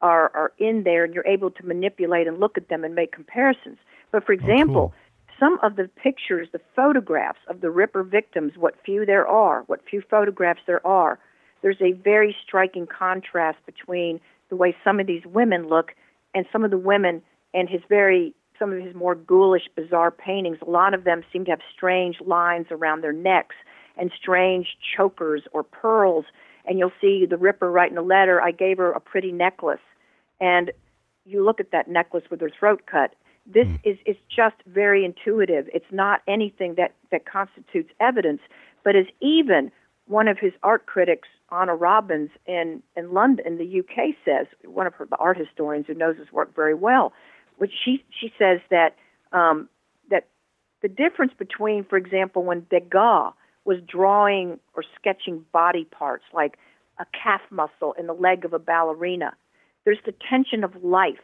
[0.00, 3.12] are, are in there, and you're able to manipulate and look at them and make
[3.12, 3.78] comparisons.
[4.12, 5.38] But for example, oh, cool.
[5.40, 9.80] some of the pictures, the photographs of the Ripper victims, what few there are, what
[9.88, 11.18] few photographs there are,
[11.62, 15.92] there's a very striking contrast between the way some of these women look
[16.34, 17.22] and some of the women
[17.54, 21.44] and his very some of his more ghoulish, bizarre paintings, a lot of them seem
[21.46, 23.56] to have strange lines around their necks
[23.96, 26.24] and strange chokers or pearls.
[26.64, 28.40] And you'll see the Ripper writing a letter.
[28.40, 29.80] I gave her a pretty necklace,
[30.40, 30.70] and
[31.24, 33.16] you look at that necklace with her throat cut.
[33.44, 33.80] This mm.
[33.82, 35.68] is is just very intuitive.
[35.74, 38.40] It's not anything that that constitutes evidence,
[38.84, 39.72] but is even
[40.06, 44.86] one of his art critics, Anna Robins in in London, in the UK, says one
[44.86, 47.12] of her the art historians who knows his work very well
[47.62, 48.96] which she she says that
[49.30, 49.68] um,
[50.10, 50.26] that
[50.82, 56.58] the difference between, for example, when Degas was drawing or sketching body parts like
[56.98, 59.32] a calf muscle in the leg of a ballerina,
[59.84, 61.22] there's the tension of life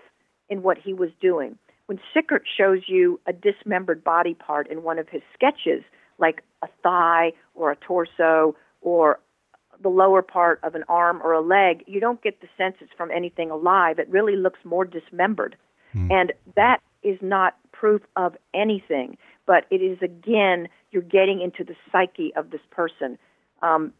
[0.49, 1.59] in what he was doing.
[1.87, 5.83] When Sickert shows you a dismembered body part in one of his sketches,
[6.19, 9.19] like a thigh or a torso or
[9.83, 12.93] the lower part of an arm or a leg, you don't get the sense it's
[12.97, 13.99] from anything alive.
[13.99, 15.57] It really looks more dismembered.
[15.99, 16.13] Mm.
[16.13, 21.75] And that is not proof of anything, but it is again you're getting into the
[21.93, 23.19] psyche of this person.
[23.63, 23.93] Um,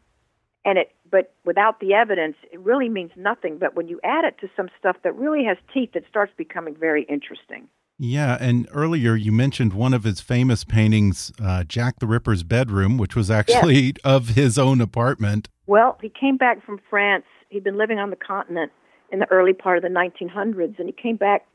[0.65, 3.57] and it, but without the evidence, it really means nothing.
[3.57, 6.75] But when you add it to some stuff that really has teeth, it starts becoming
[6.75, 7.67] very interesting.
[7.97, 12.97] Yeah, and earlier you mentioned one of his famous paintings, uh, Jack the Ripper's bedroom,
[12.97, 13.93] which was actually yes.
[14.03, 15.49] of his own apartment.
[15.67, 17.25] Well, he came back from France.
[17.49, 18.71] He'd been living on the continent,
[19.11, 21.45] in the early part of the 1900s, and he came back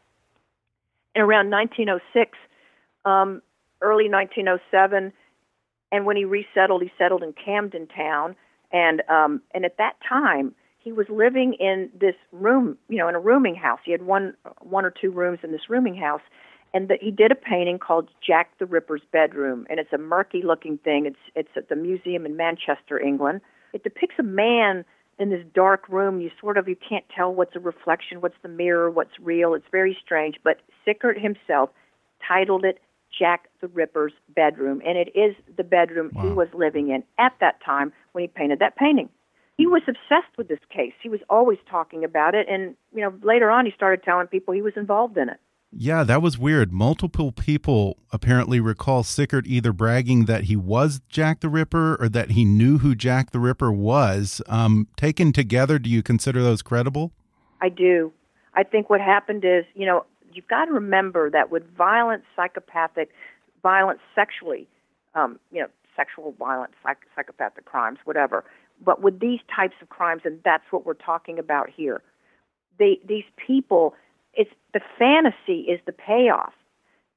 [1.22, 2.38] around 1906,
[3.04, 3.42] um,
[3.80, 5.12] early 1907.
[5.92, 8.34] And when he resettled, he settled in Camden Town,
[8.72, 13.14] and um, and at that time he was living in this room, you know, in
[13.14, 13.78] a rooming house.
[13.84, 16.20] He had one one or two rooms in this rooming house,
[16.74, 20.42] and the, he did a painting called Jack the Ripper's bedroom, and it's a murky
[20.42, 21.06] looking thing.
[21.06, 23.40] It's it's at the museum in Manchester, England.
[23.72, 24.84] It depicts a man
[25.18, 26.20] in this dark room.
[26.20, 29.54] You sort of you can't tell what's a reflection, what's the mirror, what's real.
[29.54, 30.36] It's very strange.
[30.42, 31.70] But Sickert himself
[32.26, 32.80] titled it
[33.16, 36.22] Jack the Ripper's bedroom, and it is the bedroom wow.
[36.22, 39.08] he was living in at that time when he painted that painting.
[39.56, 40.94] He was obsessed with this case.
[41.00, 44.52] He was always talking about it, and you know later on he started telling people
[44.52, 45.38] he was involved in it.
[45.76, 46.72] Yeah, that was weird.
[46.72, 52.30] Multiple people apparently recall Sickert either bragging that he was Jack the Ripper or that
[52.30, 54.40] he knew who Jack the Ripper was.
[54.48, 57.12] Um, taken together, do you consider those credible?
[57.60, 58.12] I do.
[58.54, 63.10] I think what happened is, you know, you've got to remember that with violent, psychopathic,
[63.62, 64.68] violent sexually,
[65.16, 68.44] um, you know, sexual violence, psych- psychopathic crimes, whatever.
[68.84, 72.00] But with these types of crimes, and that's what we're talking about here,
[72.78, 73.94] they, these people
[74.36, 76.52] it's the fantasy is the payoff.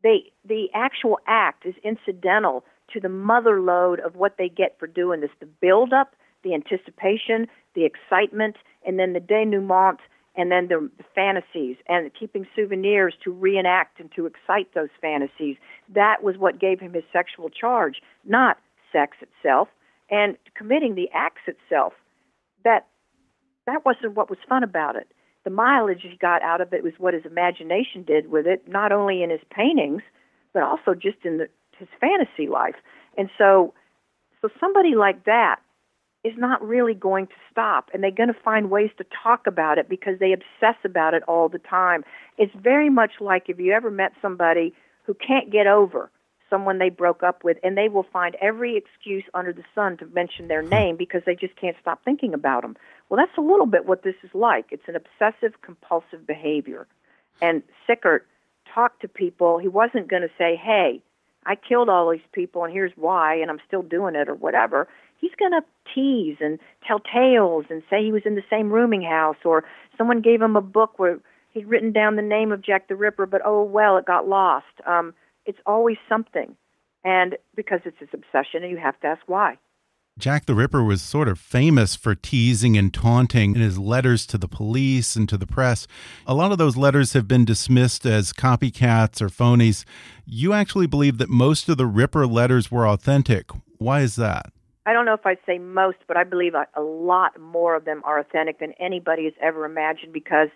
[0.04, 4.88] They the actual act is incidental to the mother lode of what they get for
[4.88, 5.32] doing this.
[5.40, 10.00] The build up, the anticipation, the excitement, and then the denouement,
[10.36, 15.58] and then the, fantasies, and keeping souvenirs to reenact and to excite those fantasies.
[15.94, 18.58] That was what gave him his sexual charge, not
[18.92, 19.68] sex itself,
[20.10, 21.94] and committing the acts itself.
[22.64, 22.88] That
[23.66, 25.08] that wasn't what was fun about it
[25.48, 28.92] the mileage he got out of it was what his imagination did with it, not
[28.92, 30.02] only in his paintings,
[30.54, 32.76] but also just in the, his fantasy life.
[33.18, 33.74] And so,
[34.42, 35.62] so somebody like that
[36.26, 39.78] is not really going to stop, and they're going to find ways to talk about
[39.78, 42.04] it because they obsess about it all the time.
[42.38, 44.74] It's very much like if you ever met somebody
[45.06, 46.12] who can't get over
[46.50, 50.06] someone they broke up with, and they will find every excuse under the sun to
[50.08, 50.70] mention their hmm.
[50.70, 52.76] name because they just can't stop thinking about them.
[53.10, 54.66] Well, that's a little bit what this is like.
[54.72, 56.88] It's an obsessive compulsive behavior.
[57.42, 58.28] And Sickert
[58.74, 59.60] talked to people.
[59.60, 61.02] He wasn't going to say, hey,
[61.46, 64.88] I killed all these people and here's why and I'm still doing it or whatever.
[65.20, 65.62] He's going to
[65.96, 69.64] tease and tell tales and say he was in the same rooming house or
[69.98, 71.20] someone gave him a book where
[71.52, 74.66] he'd written down the name of Jack the Ripper, but oh well, it got lost.
[74.86, 75.14] Um,
[75.46, 76.56] it's always something.
[77.04, 79.58] And because it's his obsession, and you have to ask why.
[80.18, 84.40] Jack the Ripper was sort of famous for teasing and taunting in his letters to
[84.40, 85.86] the police and to the press.
[86.26, 89.86] A lot of those letters have been dismissed as copycats or phonies.
[90.26, 93.52] You actually believe that most of the Ripper letters were authentic.
[93.78, 94.52] Why is that?
[94.88, 98.02] I don't know if I'd say most, but I believe a, lot more of them
[98.04, 100.48] are authentic than anybody has ever imagined because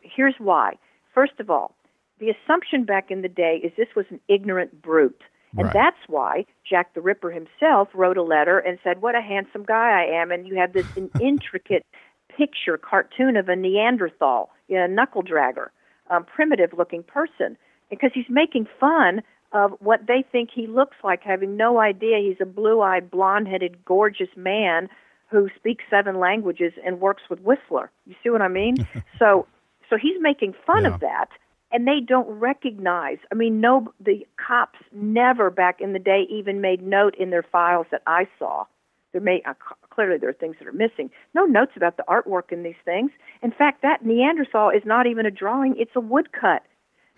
[0.00, 0.78] here's why.
[1.12, 1.76] First of all,
[2.18, 5.20] the assumption back in the day is this was an ignorant brute
[5.56, 5.72] and right.
[5.72, 10.02] that's why Jack the Ripper himself wrote a letter and said, What a handsome guy
[10.02, 10.30] I am.
[10.30, 11.84] And you have this an intricate
[12.28, 15.68] picture, cartoon of a Neanderthal, you know, a knuckle dragger,
[16.10, 17.56] um, primitive looking person.
[17.88, 22.40] Because he's making fun of what they think he looks like, having no idea he's
[22.40, 24.88] a blue eyed, blonde headed, gorgeous man
[25.30, 27.90] who speaks seven languages and works with Whistler.
[28.06, 28.76] You see what I mean?
[29.18, 29.46] so
[29.88, 30.94] so he's making fun yeah.
[30.94, 31.28] of that
[31.72, 33.18] and they don't recognize.
[33.32, 37.42] I mean, no, the cops never back in the day even made note in their
[37.42, 38.66] files that I saw.
[39.12, 39.54] There may uh,
[39.90, 41.10] clearly there are things that are missing.
[41.34, 43.10] No notes about the artwork in these things.
[43.42, 46.62] In fact, that Neanderthal is not even a drawing; it's a woodcut.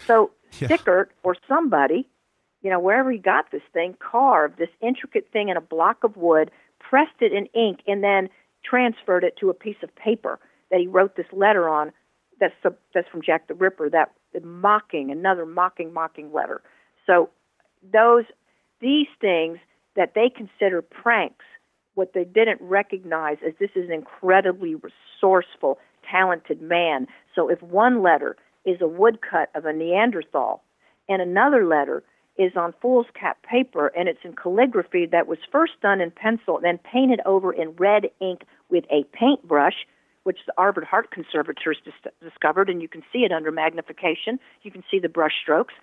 [0.06, 0.30] So
[0.60, 0.68] yeah.
[0.68, 2.08] Sickert or somebody,
[2.62, 6.16] you know, wherever he got this thing, carved this intricate thing in a block of
[6.16, 8.28] wood, pressed it in ink, and then
[8.64, 10.38] transferred it to a piece of paper
[10.70, 11.92] that he wrote this letter on.
[12.40, 12.54] That's
[12.94, 13.90] that's from Jack the Ripper.
[13.90, 16.62] That mocking, another mocking, mocking letter.
[17.06, 17.30] So
[17.92, 18.24] those
[18.80, 19.58] these things
[19.96, 21.44] that they consider pranks,
[21.94, 27.08] what they didn't recognize is this is an incredibly resourceful, talented man.
[27.34, 30.62] So if one letter is a woodcut of a Neanderthal
[31.08, 32.04] and another letter
[32.36, 36.64] is on foolscap paper and it's in calligraphy that was first done in pencil, and
[36.64, 39.86] then painted over in red ink with a paintbrush,
[40.24, 44.38] which the Harvard Art Conservators dis- discovered, and you can see it under magnification.
[44.62, 45.74] You can see the brush strokes.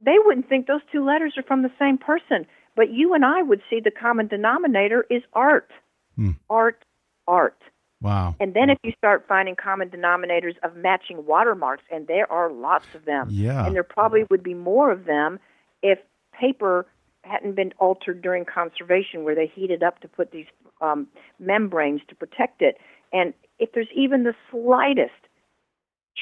[0.00, 2.46] They wouldn't think those two letters are from the same person,
[2.76, 5.70] but you and I would see the common denominator is art.
[6.16, 6.32] Hmm.
[6.48, 6.84] Art,
[7.26, 7.60] art.
[8.00, 8.36] Wow.
[8.38, 12.86] And then if you start finding common denominators of matching watermarks, and there are lots
[12.94, 13.66] of them, yeah.
[13.66, 15.40] and there probably would be more of them
[15.82, 15.98] if
[16.38, 16.86] paper
[17.24, 20.46] hadn't been altered during conservation, where they heated up to put these
[20.80, 21.08] um,
[21.40, 22.76] membranes to protect it.
[23.12, 25.12] And if there's even the slightest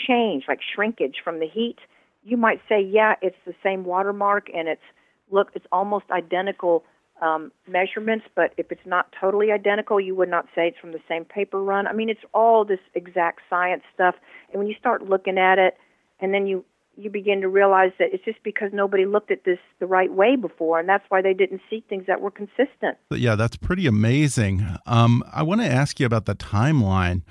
[0.06, 1.78] change, like shrinkage from the heat,
[2.22, 4.82] you might say, yeah, it's the same watermark and it's
[5.30, 6.84] look, it's almost identical
[7.20, 11.00] um, measurements, but if it's not totally identical, you would not say it's from the
[11.08, 11.86] same paper run.
[11.86, 14.14] I mean, it's all this exact science stuff.
[14.52, 15.76] And when you start looking at it,
[16.20, 16.64] and then you
[16.96, 20.36] you begin to realize that it's just because nobody looked at this the right way
[20.36, 22.96] before, and that's why they didn't see things that were consistent.
[23.10, 24.66] Yeah, that's pretty amazing.
[24.86, 27.22] Um, I want to ask you about the timeline.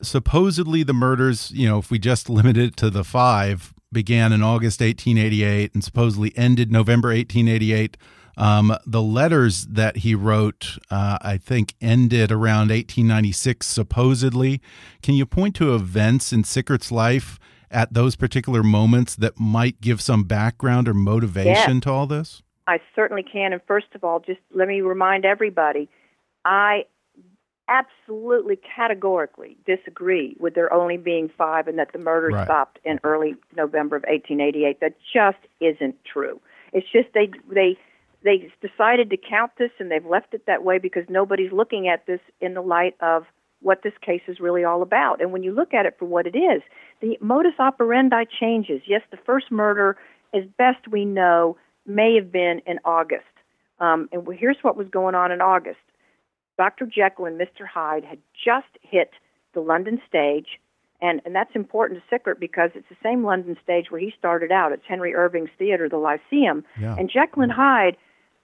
[0.00, 4.42] Supposedly, the murders, you know, if we just limit it to the five, began in
[4.42, 7.96] August 1888 and supposedly ended November 1888.
[8.36, 14.62] Um, the letters that he wrote, uh, I think, ended around 1896, supposedly.
[15.02, 17.38] Can you point to events in Sickert's life
[17.72, 22.42] at those particular moments that might give some background or motivation to all this?
[22.66, 23.52] I certainly can.
[23.52, 25.88] And first of all, just let me remind everybody
[26.44, 26.84] I
[27.68, 32.44] absolutely categorically disagree with there only being five and that the murder right.
[32.44, 34.80] stopped in early November of 1888.
[34.80, 36.40] That just isn't true.
[36.72, 37.78] It's just they they
[38.24, 42.06] they decided to count this and they've left it that way because nobody's looking at
[42.06, 43.24] this in the light of
[43.60, 45.20] what this case is really all about.
[45.20, 46.62] And when you look at it for what it is,
[47.02, 48.80] the modus operandi changes.
[48.86, 49.98] Yes, the first murder,
[50.32, 53.24] as best we know, may have been in August.
[53.80, 55.80] Um, and here's what was going on in August.
[56.56, 56.86] Dr.
[56.86, 57.66] Jekyll and Mr.
[57.66, 59.10] Hyde had just hit
[59.52, 60.60] the London stage,
[61.00, 64.52] and, and that's important to Sickert because it's the same London stage where he started
[64.52, 64.70] out.
[64.70, 66.64] It's Henry Irving's theater, the Lyceum.
[66.80, 66.94] Yeah.
[66.96, 67.96] And Jekyll and Hyde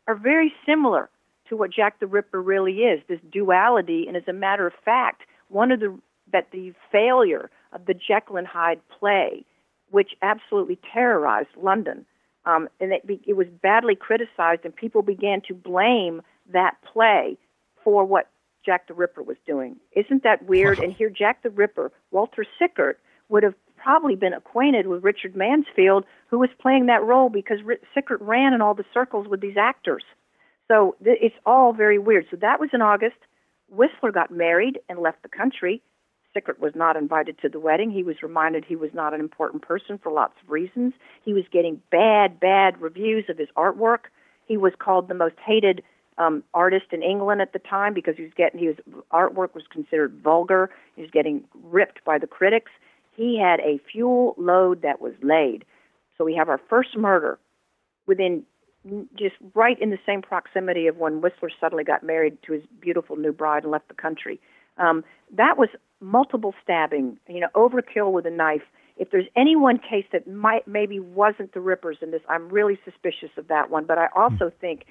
[0.09, 1.09] are very similar
[1.49, 4.07] to what Jack the Ripper really is, this duality.
[4.09, 5.97] And as a matter of fact, one of the
[6.33, 9.45] that the failure of the Jekyll and Hyde play,
[9.91, 12.07] which absolutely terrorized London,
[12.45, 16.22] um, and it, it was badly criticized, and people began to blame
[16.53, 17.37] that play
[17.85, 18.29] for what
[18.64, 19.76] Jack the Ripper was doing.
[19.93, 20.79] Isn't that weird?
[20.83, 22.99] and here, Jack the Ripper, Walter Sickert,
[23.29, 27.59] would have probably been acquainted with Richard Mansfield, who was playing that role because
[27.95, 30.05] Sickert ran in all the circles with these actors.
[30.68, 32.26] So th- it's all very weird.
[32.31, 33.16] So that was in August.
[33.70, 35.83] Whistler got married and left the country.
[36.39, 37.91] Sickert was not invited to the wedding.
[37.91, 40.93] He was reminded he was not an important person for lots of reasons.
[41.24, 44.07] He was getting bad, bad reviews of his artwork.
[44.47, 45.82] He was called the most hated
[46.16, 48.76] um, artist in England at the time because he was getting his
[49.12, 50.70] artwork was considered vulgar.
[50.97, 52.70] He was getting ripped by the critics.
[53.16, 55.64] He had a fuel load that was laid.
[56.16, 57.39] So we have our first murder
[58.07, 58.45] within
[59.16, 63.16] just right in the same proximity of when Whistler suddenly got married to his beautiful
[63.16, 64.41] new bride and left the country.
[64.78, 65.05] Um,
[65.36, 65.68] that was
[66.01, 68.63] multiple stabbing, you know, overkill with a knife.
[68.97, 72.79] If there's any one case that might maybe wasn't the Rippers in this, I'm really
[72.85, 73.85] suspicious of that one.
[73.85, 74.53] But I also mm.
[74.61, 74.87] think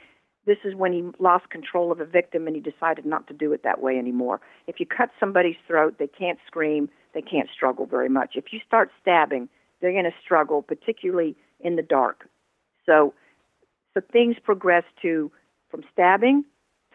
[0.45, 3.51] this is when he lost control of a victim and he decided not to do
[3.51, 4.39] it that way anymore.
[4.65, 8.31] If you cut somebody's throat, they can't scream, they can't struggle very much.
[8.35, 9.49] If you start stabbing,
[9.81, 12.29] they're going to struggle, particularly in the dark.
[12.85, 13.13] So
[13.93, 15.31] so things progress to
[15.69, 16.45] from stabbing,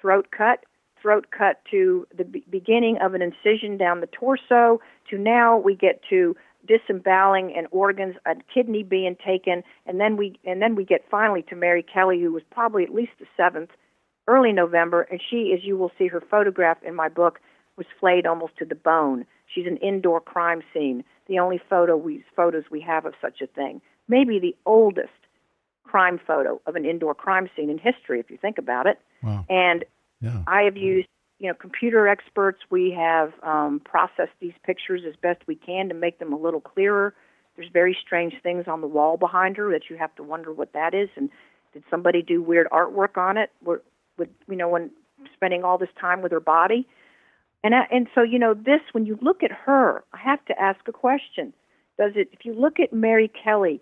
[0.00, 0.60] throat cut,
[1.02, 4.80] throat cut to the b- beginning of an incision down the torso,
[5.10, 6.36] to now we get to
[6.66, 11.42] disemboweling and organs, a kidney being taken, and then we and then we get finally
[11.42, 13.70] to Mary Kelly, who was probably at least the seventh,
[14.28, 17.40] early November, and she, as you will see her photograph in my book,
[17.76, 19.26] was flayed almost to the bone.
[19.52, 23.46] She's an indoor crime scene, the only photo we photos we have of such a
[23.46, 25.10] thing, maybe the oldest
[25.84, 28.98] crime photo of an indoor crime scene in history, if you think about it.
[29.22, 29.44] Wow.
[29.50, 29.84] And
[30.22, 30.42] yeah.
[30.46, 31.08] I have used,
[31.38, 32.60] you know, computer experts.
[32.70, 36.60] We have um, processed these pictures as best we can to make them a little
[36.60, 37.14] clearer.
[37.56, 40.72] There's very strange things on the wall behind her that you have to wonder what
[40.72, 41.08] that is.
[41.16, 41.28] And
[41.74, 43.50] did somebody do weird artwork on it?
[43.64, 43.80] With,
[44.48, 44.90] you know, when
[45.34, 46.86] spending all this time with her body.
[47.64, 50.80] And and so you know this when you look at her, I have to ask
[50.88, 51.52] a question.
[51.98, 53.80] Does it if you look at Mary Kelly,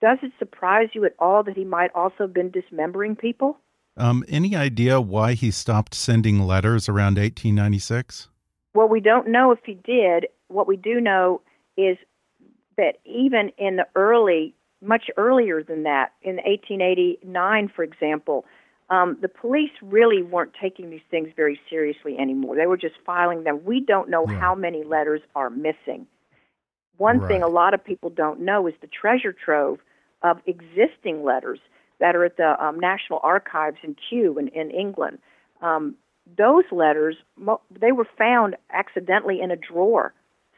[0.00, 3.58] does it surprise you at all that he might also have been dismembering people?
[3.98, 8.28] Um, any idea why he stopped sending letters around 1896?
[8.74, 10.28] Well, we don't know if he did.
[10.46, 11.42] What we do know
[11.76, 11.98] is
[12.76, 18.44] that even in the early, much earlier than that, in 1889, for example,
[18.88, 22.54] um, the police really weren't taking these things very seriously anymore.
[22.54, 23.64] They were just filing them.
[23.64, 24.38] We don't know yeah.
[24.38, 26.06] how many letters are missing.
[26.98, 27.28] One right.
[27.28, 29.80] thing a lot of people don't know is the treasure trove
[30.22, 31.58] of existing letters
[32.00, 35.18] that are at the um, National Archives in Kew in, in England.
[35.62, 35.96] Um,
[36.36, 37.16] those letters,
[37.80, 40.12] they were found accidentally in a drawer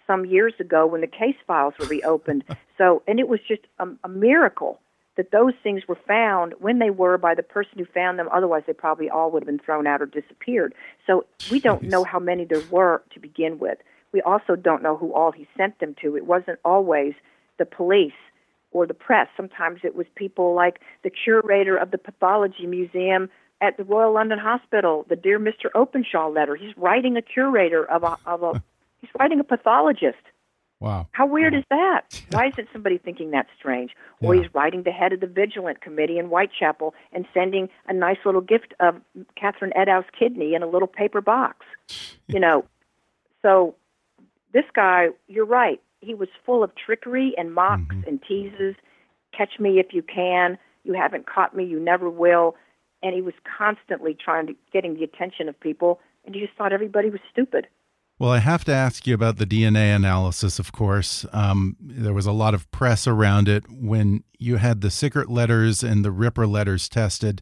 [0.07, 2.45] some years ago when the case files were reopened.
[2.78, 4.80] so, and it was just a, a miracle
[5.16, 8.28] that those things were found when they were by the person who found them.
[8.32, 10.74] Otherwise, they probably all would have been thrown out or disappeared.
[11.07, 11.91] So, we don't Jeez.
[11.91, 13.78] know how many there were to begin with.
[14.12, 16.16] We also don't know who all he sent them to.
[16.16, 17.14] It wasn't always
[17.59, 18.12] the police
[18.73, 19.29] or the press.
[19.37, 23.29] Sometimes it was people like the curator of the pathology museum
[23.61, 25.66] at the Royal London Hospital, the Dear Mr.
[25.75, 26.57] Openshaw letter.
[26.57, 28.62] He's writing a curator of a of a
[29.01, 30.16] he's writing a pathologist.
[30.79, 31.09] Wow.
[31.12, 32.03] How weird is that?
[32.31, 33.91] Why isn't somebody thinking that's strange?
[34.23, 34.43] Or Yeah.
[34.43, 38.41] he's writing the head of the Vigilance Committee in Whitechapel and sending a nice little
[38.41, 38.97] gift of
[39.37, 41.66] Catherine Eddowes' kidney in a little paper box.
[42.29, 42.64] You know,
[43.43, 43.75] so
[44.55, 45.83] this guy, you're right.
[46.01, 48.09] He was full of trickery and mocks mm-hmm.
[48.09, 48.74] and teases.
[49.36, 50.59] Catch me if you can.
[50.84, 51.64] You haven't caught me.
[51.64, 52.57] You never will.
[53.03, 56.72] And he was constantly trying to getting the attention of people, and he just thought
[56.72, 57.66] everybody was stupid.
[58.21, 61.25] Well, I have to ask you about the DNA analysis, of course.
[61.33, 65.83] Um, there was a lot of press around it when you had the Sickert letters
[65.83, 67.41] and the Ripper letters tested.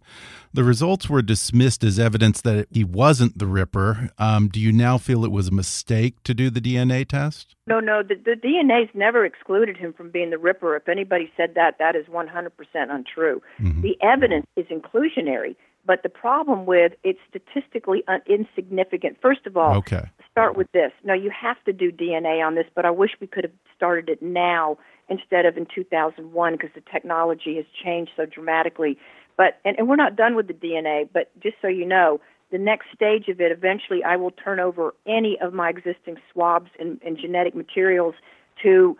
[0.52, 4.10] The results were dismissed as evidence that he wasn't the Ripper.
[4.18, 7.56] Um, do you now feel it was a mistake to do the DNA test?
[7.66, 10.76] No, no, the, the DNA's never excluded him from being the Ripper.
[10.76, 12.50] If anybody said that, that is 100%
[12.88, 13.42] untrue.
[13.58, 19.18] The evidence is inclusionary, but the problem with it's statistically insignificant.
[19.20, 20.04] First of all, Okay.
[20.38, 20.92] Start with this.
[21.02, 24.08] No, you have to do DNA on this, but I wish we could have started
[24.08, 24.78] it now
[25.08, 28.98] instead of in 2001 because the technology has changed so dramatically.
[29.36, 32.20] But and, and we're not done with the DNA, but just so you know,
[32.52, 36.70] the next stage of it eventually I will turn over any of my existing swabs
[36.78, 38.14] and, and genetic materials
[38.62, 38.96] to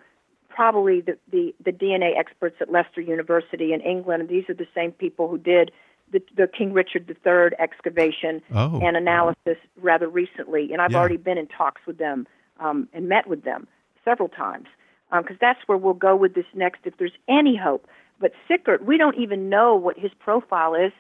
[0.49, 4.23] probably the, the, the DNA experts at Leicester University in England.
[4.23, 5.71] And these are the same people who did
[6.13, 8.81] the, the King Richard III excavation Oh.
[8.83, 10.73] and analysis rather recently.
[10.73, 10.99] And I've Yeah.
[10.99, 12.27] already been in talks with them
[12.61, 13.67] um, and met with them
[14.05, 14.69] several times
[15.17, 17.87] because that's where we'll go with this next if there's any hope.
[18.21, 20.93] But Sickert, we don't even know what his profile is.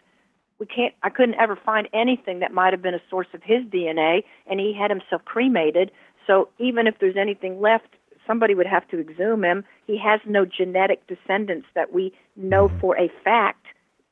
[0.58, 0.94] We can't.
[1.02, 4.58] I couldn't ever find anything that might have been a source of his DNA, and
[4.58, 5.90] he had himself cremated.
[6.26, 7.88] So even if there's anything left,
[8.26, 9.64] somebody would have to exhume him.
[9.86, 13.66] He has no genetic descendants that we know for a fact.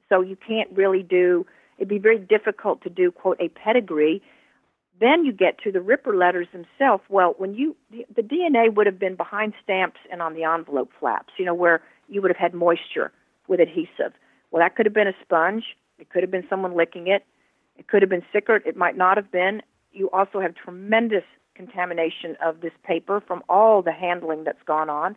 [0.09, 1.47] So you can't really do.
[1.79, 4.23] It'd be very difficult to do quote a pedigree.
[4.99, 7.03] Then you get to the Ripper letters themselves.
[7.09, 10.91] Well, when you the, the DNA would have been behind stamps and on the envelope
[10.99, 13.13] flaps, you know, where you would have had moisture
[13.49, 14.13] with adhesive.
[14.51, 15.65] Well, that could have been a sponge.
[15.99, 17.25] It could have been someone licking it.
[17.77, 18.67] It could have been Sickert.
[18.67, 19.63] It might not have been.
[19.93, 25.17] You also have tremendous contamination of this paper from all the handling that's gone on.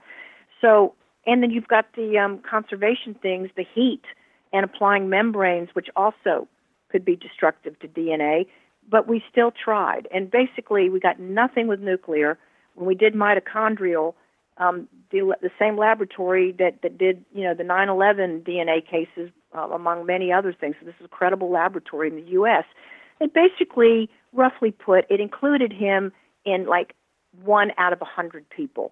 [0.61, 4.03] So, and then you've got the um, conservation things, the heat,
[4.51, 6.47] and applying membranes, which also
[6.89, 8.47] could be destructive to DNA.
[8.89, 12.37] But we still tried, and basically we got nothing with nuclear.
[12.73, 14.15] When we did mitochondrial,
[14.57, 19.69] um, the, the same laboratory that, that did you know the 9/11 DNA cases, uh,
[19.69, 20.75] among many other things.
[20.79, 22.65] So this is a credible laboratory in the U.S.
[23.19, 26.11] It basically, roughly put, it included him
[26.45, 26.95] in like
[27.43, 28.91] one out of a hundred people.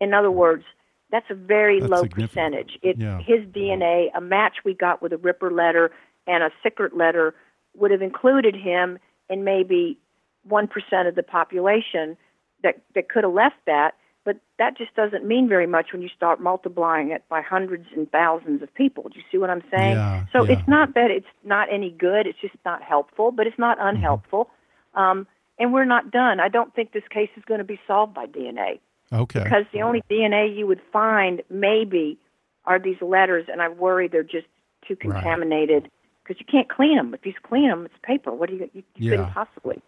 [0.00, 0.64] In other words,
[1.10, 2.78] that's a very That's low percentage.
[2.82, 3.18] It, Yeah.
[3.20, 5.90] His DNA, a match we got with a Ripper letter
[6.26, 7.34] and a Sickert letter,
[7.76, 8.98] would have included him
[9.28, 9.98] in maybe
[10.44, 12.16] one percent of the population
[12.62, 13.94] that that could have left that.
[14.24, 18.10] But that just doesn't mean very much when you start multiplying it by hundreds and
[18.10, 19.04] thousands of people.
[19.04, 19.94] Do you see what I'm saying?
[19.94, 20.52] Yeah, so yeah.
[20.54, 22.26] it's not that it's not any good.
[22.26, 23.88] It's just not helpful, but it's not Mm-hmm.
[23.96, 24.50] unhelpful.
[24.94, 25.28] Um,
[25.60, 26.40] and we're not done.
[26.40, 28.80] I don't think this case is going to be solved by DNA
[29.12, 29.42] Okay.
[29.44, 32.18] because the only DNA you would find maybe
[32.64, 34.46] are these letters, and I worry they're just
[34.86, 35.90] too contaminated
[36.22, 37.14] because you can't clean them.
[37.14, 38.32] If you clean them, it's paper.
[38.32, 38.70] What do you?
[38.72, 39.10] You, you Yeah.
[39.16, 39.82] couldn't possibly.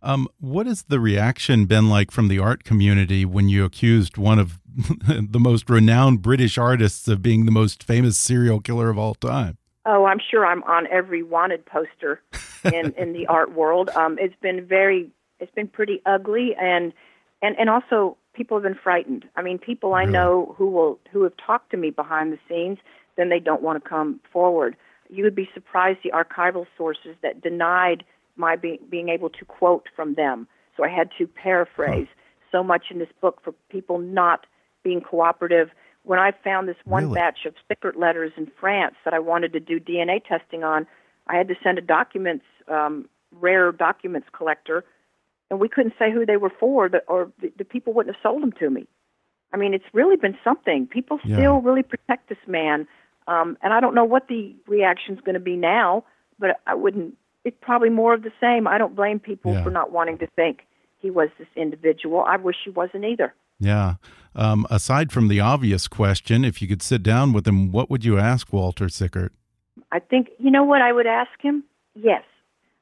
[0.00, 4.38] Um, what has the reaction been like from the art community when you accused one
[4.38, 4.60] of
[5.08, 9.58] the most renowned British artists of being the most famous serial killer of all time?
[9.86, 12.20] Oh, I'm sure I'm on every wanted poster
[12.64, 13.88] in in the art world.
[13.96, 15.10] Um, it's been very,
[15.40, 16.92] it's been pretty ugly, and
[17.42, 19.24] and and also people have been frightened.
[19.36, 20.12] I mean, people I Really?
[20.12, 22.78] know who will who have talked to me behind the scenes,
[23.16, 24.76] then they don't want to come forward.
[25.10, 28.04] You would be surprised the archival sources that denied
[28.36, 30.46] my being being able to quote from them.
[30.76, 32.06] So I had to paraphrase
[32.52, 34.46] so much in this book for people not
[34.84, 35.70] being cooperative.
[36.04, 37.14] When I found this one Really?
[37.14, 40.86] batch of secret letters in France that I wanted to do DNA testing on,
[41.26, 44.84] I had to send a documents, um, rare documents collector,
[45.50, 48.42] and we couldn't say who they were for, or the, the people wouldn't have sold
[48.42, 48.86] them to me.
[49.52, 50.86] I mean, it's really been something.
[50.86, 51.36] People Yeah.
[51.36, 52.86] still really protect this man,
[53.26, 56.04] um, and I don't know what the reaction's going to be now,
[56.38, 57.14] but I wouldn't.
[57.44, 58.66] It's probably more of the same.
[58.66, 59.62] I don't blame people Yeah.
[59.64, 60.66] for not wanting to think
[60.98, 62.20] he was this individual.
[62.20, 63.32] I wish he wasn't either.
[63.58, 63.94] Yeah.
[64.34, 68.04] Um, aside from the obvious question, if you could sit down with him, what would
[68.04, 69.32] you ask Walter Sickert?
[69.90, 71.64] I think you know what I would ask him.
[71.94, 72.22] Yes,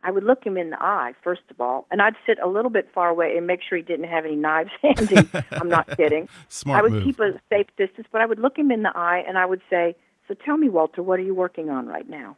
[0.07, 2.70] I would look him in the eye first of all, and I'd sit a little
[2.70, 5.28] bit far away and make sure he didn't have any knives handy.
[5.50, 6.28] I'm not kidding.
[6.48, 7.04] Smart I would move.
[7.04, 9.62] keep a safe distance, but I would look him in the eye and I would
[9.68, 9.96] say,
[10.28, 12.36] "So tell me, Walter, what are you working on right now?"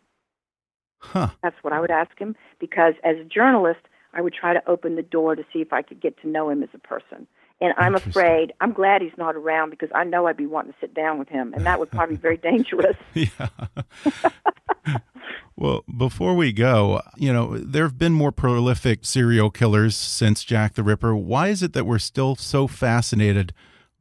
[1.00, 1.28] Huh.
[1.42, 3.80] That's what I would ask him because as a journalist,
[4.14, 6.48] I would try to open the door to see if I could get to know
[6.48, 7.26] him as a person.
[7.60, 10.78] And I'm afraid, I'm glad he's not around because I know I'd be wanting to
[10.80, 12.96] sit down with him, and that would probably be very dangerous.
[13.14, 13.48] Yeah.
[15.98, 20.82] Before we go, you know, there have been more prolific serial killers since Jack the
[20.82, 21.14] Ripper.
[21.14, 23.52] Why is it that we're still so fascinated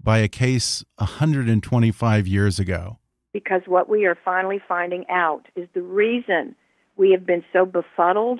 [0.01, 2.99] by a case 125 years ago?
[3.33, 6.55] Because what we are finally finding out is the reason
[6.95, 8.39] we have been so befuddled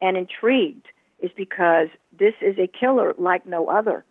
[0.00, 0.86] and intrigued
[1.18, 4.04] is because this is a killer like no other.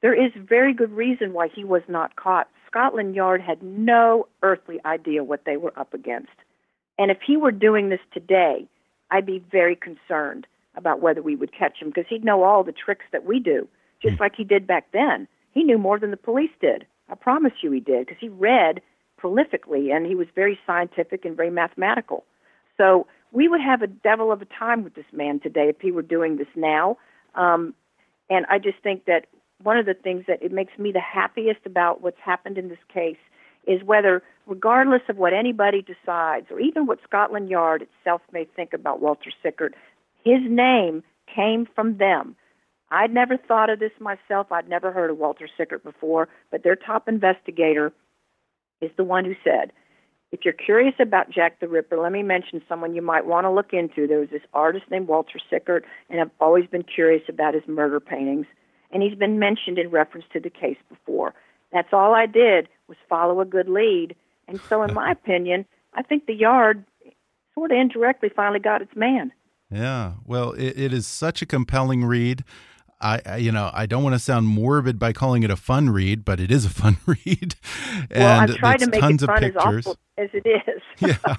[0.00, 2.48] There is very good reason why he was not caught.
[2.66, 6.32] Scotland Yard had no earthly idea what they were up against.
[6.98, 8.66] And if he were doing this today,
[9.10, 12.72] I'd be very concerned about whether we would catch him because he'd know all the
[12.72, 13.68] tricks that we do,
[14.02, 15.28] just like he did back then.
[15.52, 16.86] He knew more than the police did.
[17.08, 18.80] I promise you he did because he read
[19.20, 22.24] prolifically and he was very scientific and very mathematical.
[22.76, 25.90] So we would have a devil of a time with this man today if he
[25.90, 26.98] were doing this now.
[27.34, 27.74] Um,
[28.30, 29.26] and I just think that
[29.62, 32.78] one of the things that it makes me the happiest about what's happened in this
[32.92, 33.16] case
[33.66, 38.72] is whether, regardless of what anybody decides, or even what Scotland Yard itself may think
[38.72, 39.74] about Walter Sickert,
[40.24, 41.02] his name
[41.34, 42.36] came from them.
[42.90, 44.52] I'd never thought of this myself.
[44.52, 47.92] I'd never heard of Walter Sickert before, but their top investigator
[48.80, 49.72] is the one who said,
[50.32, 53.50] if you're curious about Jack the Ripper, let me mention someone you might want to
[53.50, 54.08] look into.
[54.08, 58.00] There was this artist named Walter Sickert, and I've always been curious about his murder
[58.00, 58.46] paintings.
[58.90, 61.34] And he's been mentioned in reference to the case before.
[61.72, 64.16] That's all I did was follow a good lead.
[64.48, 66.84] And so, in my opinion, I think the yard
[67.54, 69.32] sort of indirectly finally got its man.
[69.70, 70.14] Yeah.
[70.24, 72.44] Well, it, it is such a compelling read.
[73.00, 75.90] I, I, you know, I don't want to sound morbid by calling it a fun
[75.90, 77.54] read, but it is a fun read.
[78.14, 79.86] well, and I've tried to make tons it of fun as pictures.
[79.86, 80.82] awful as it is.
[81.26, 81.36] yeah.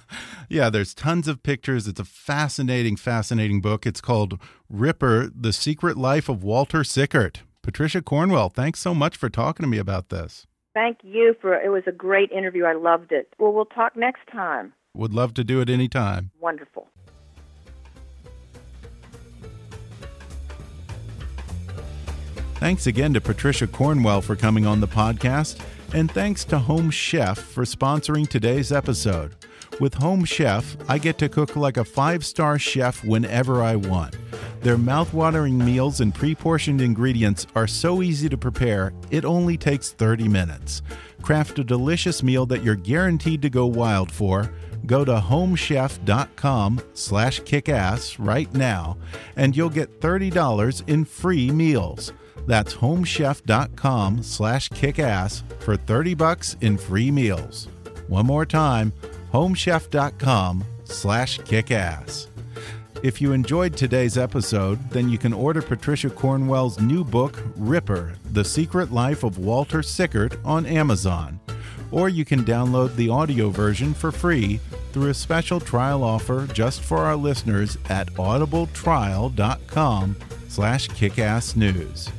[0.49, 1.87] Yeah, there's tons of pictures.
[1.87, 3.85] It's a fascinating, fascinating book.
[3.85, 4.39] It's called
[4.69, 7.41] Ripper: The Secret Life of Walter Sickert.
[7.61, 10.45] Patricia Cornwell, thanks so much for talking to me about this.
[10.75, 12.65] Thank you for it was a great interview.
[12.65, 13.33] I loved it.
[13.39, 14.73] Well, we'll talk next time.
[14.93, 16.31] Would love to do it anytime.
[16.41, 16.89] Wonderful.
[22.55, 25.61] Thanks again to Patricia Cornwell for coming on the podcast,
[25.93, 29.35] and thanks to Home Chef for sponsoring today's episode.
[29.79, 34.15] With Home Chef, I get to cook like a five star chef whenever I want.
[34.61, 39.91] Their mouth-watering meals and pre portioned ingredients are so easy to prepare, it only takes
[39.91, 40.81] 30 minutes.
[41.21, 44.49] Craft a delicious meal that you're guaranteed to go wild for.
[44.85, 48.97] Go to homechef.com slash kickass right now,
[49.35, 52.13] and you'll get $30 in free meals.
[52.47, 57.67] That's homechef.com slash kickass for 30 bucks in free meals.
[58.07, 58.93] One more time,
[59.35, 62.27] homechef.com slash kickass.
[63.03, 68.45] If you enjoyed today's episode, then you can order Patricia Cornwell's new book, Ripper The
[68.45, 71.41] Secret Life of Walter Sickert, on Amazon.
[71.91, 74.61] Or you can download the audio version for free
[74.93, 80.15] through a special trial offer just for our listeners at audibletrial.com
[80.47, 82.09] slash kickassnews.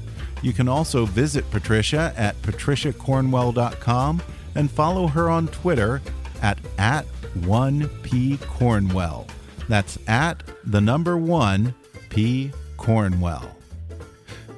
[0.43, 4.23] You can also visit Patricia at patriciacornwell.com
[4.55, 6.03] and follow her on Twitter
[6.43, 7.07] at, at
[7.39, 9.27] 1P Cornwell.
[9.69, 11.75] That's at the number 1
[12.09, 13.57] P Cornwell.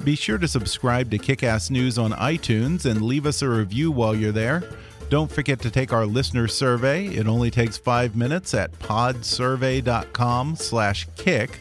[0.04, 4.14] Be sure to subscribe to Kickass News on iTunes and leave us a review while
[4.14, 4.62] you're there.
[5.10, 7.06] Don't forget to take our listener survey.
[7.06, 11.60] It only takes five minutes at podsurvey.com slash kick.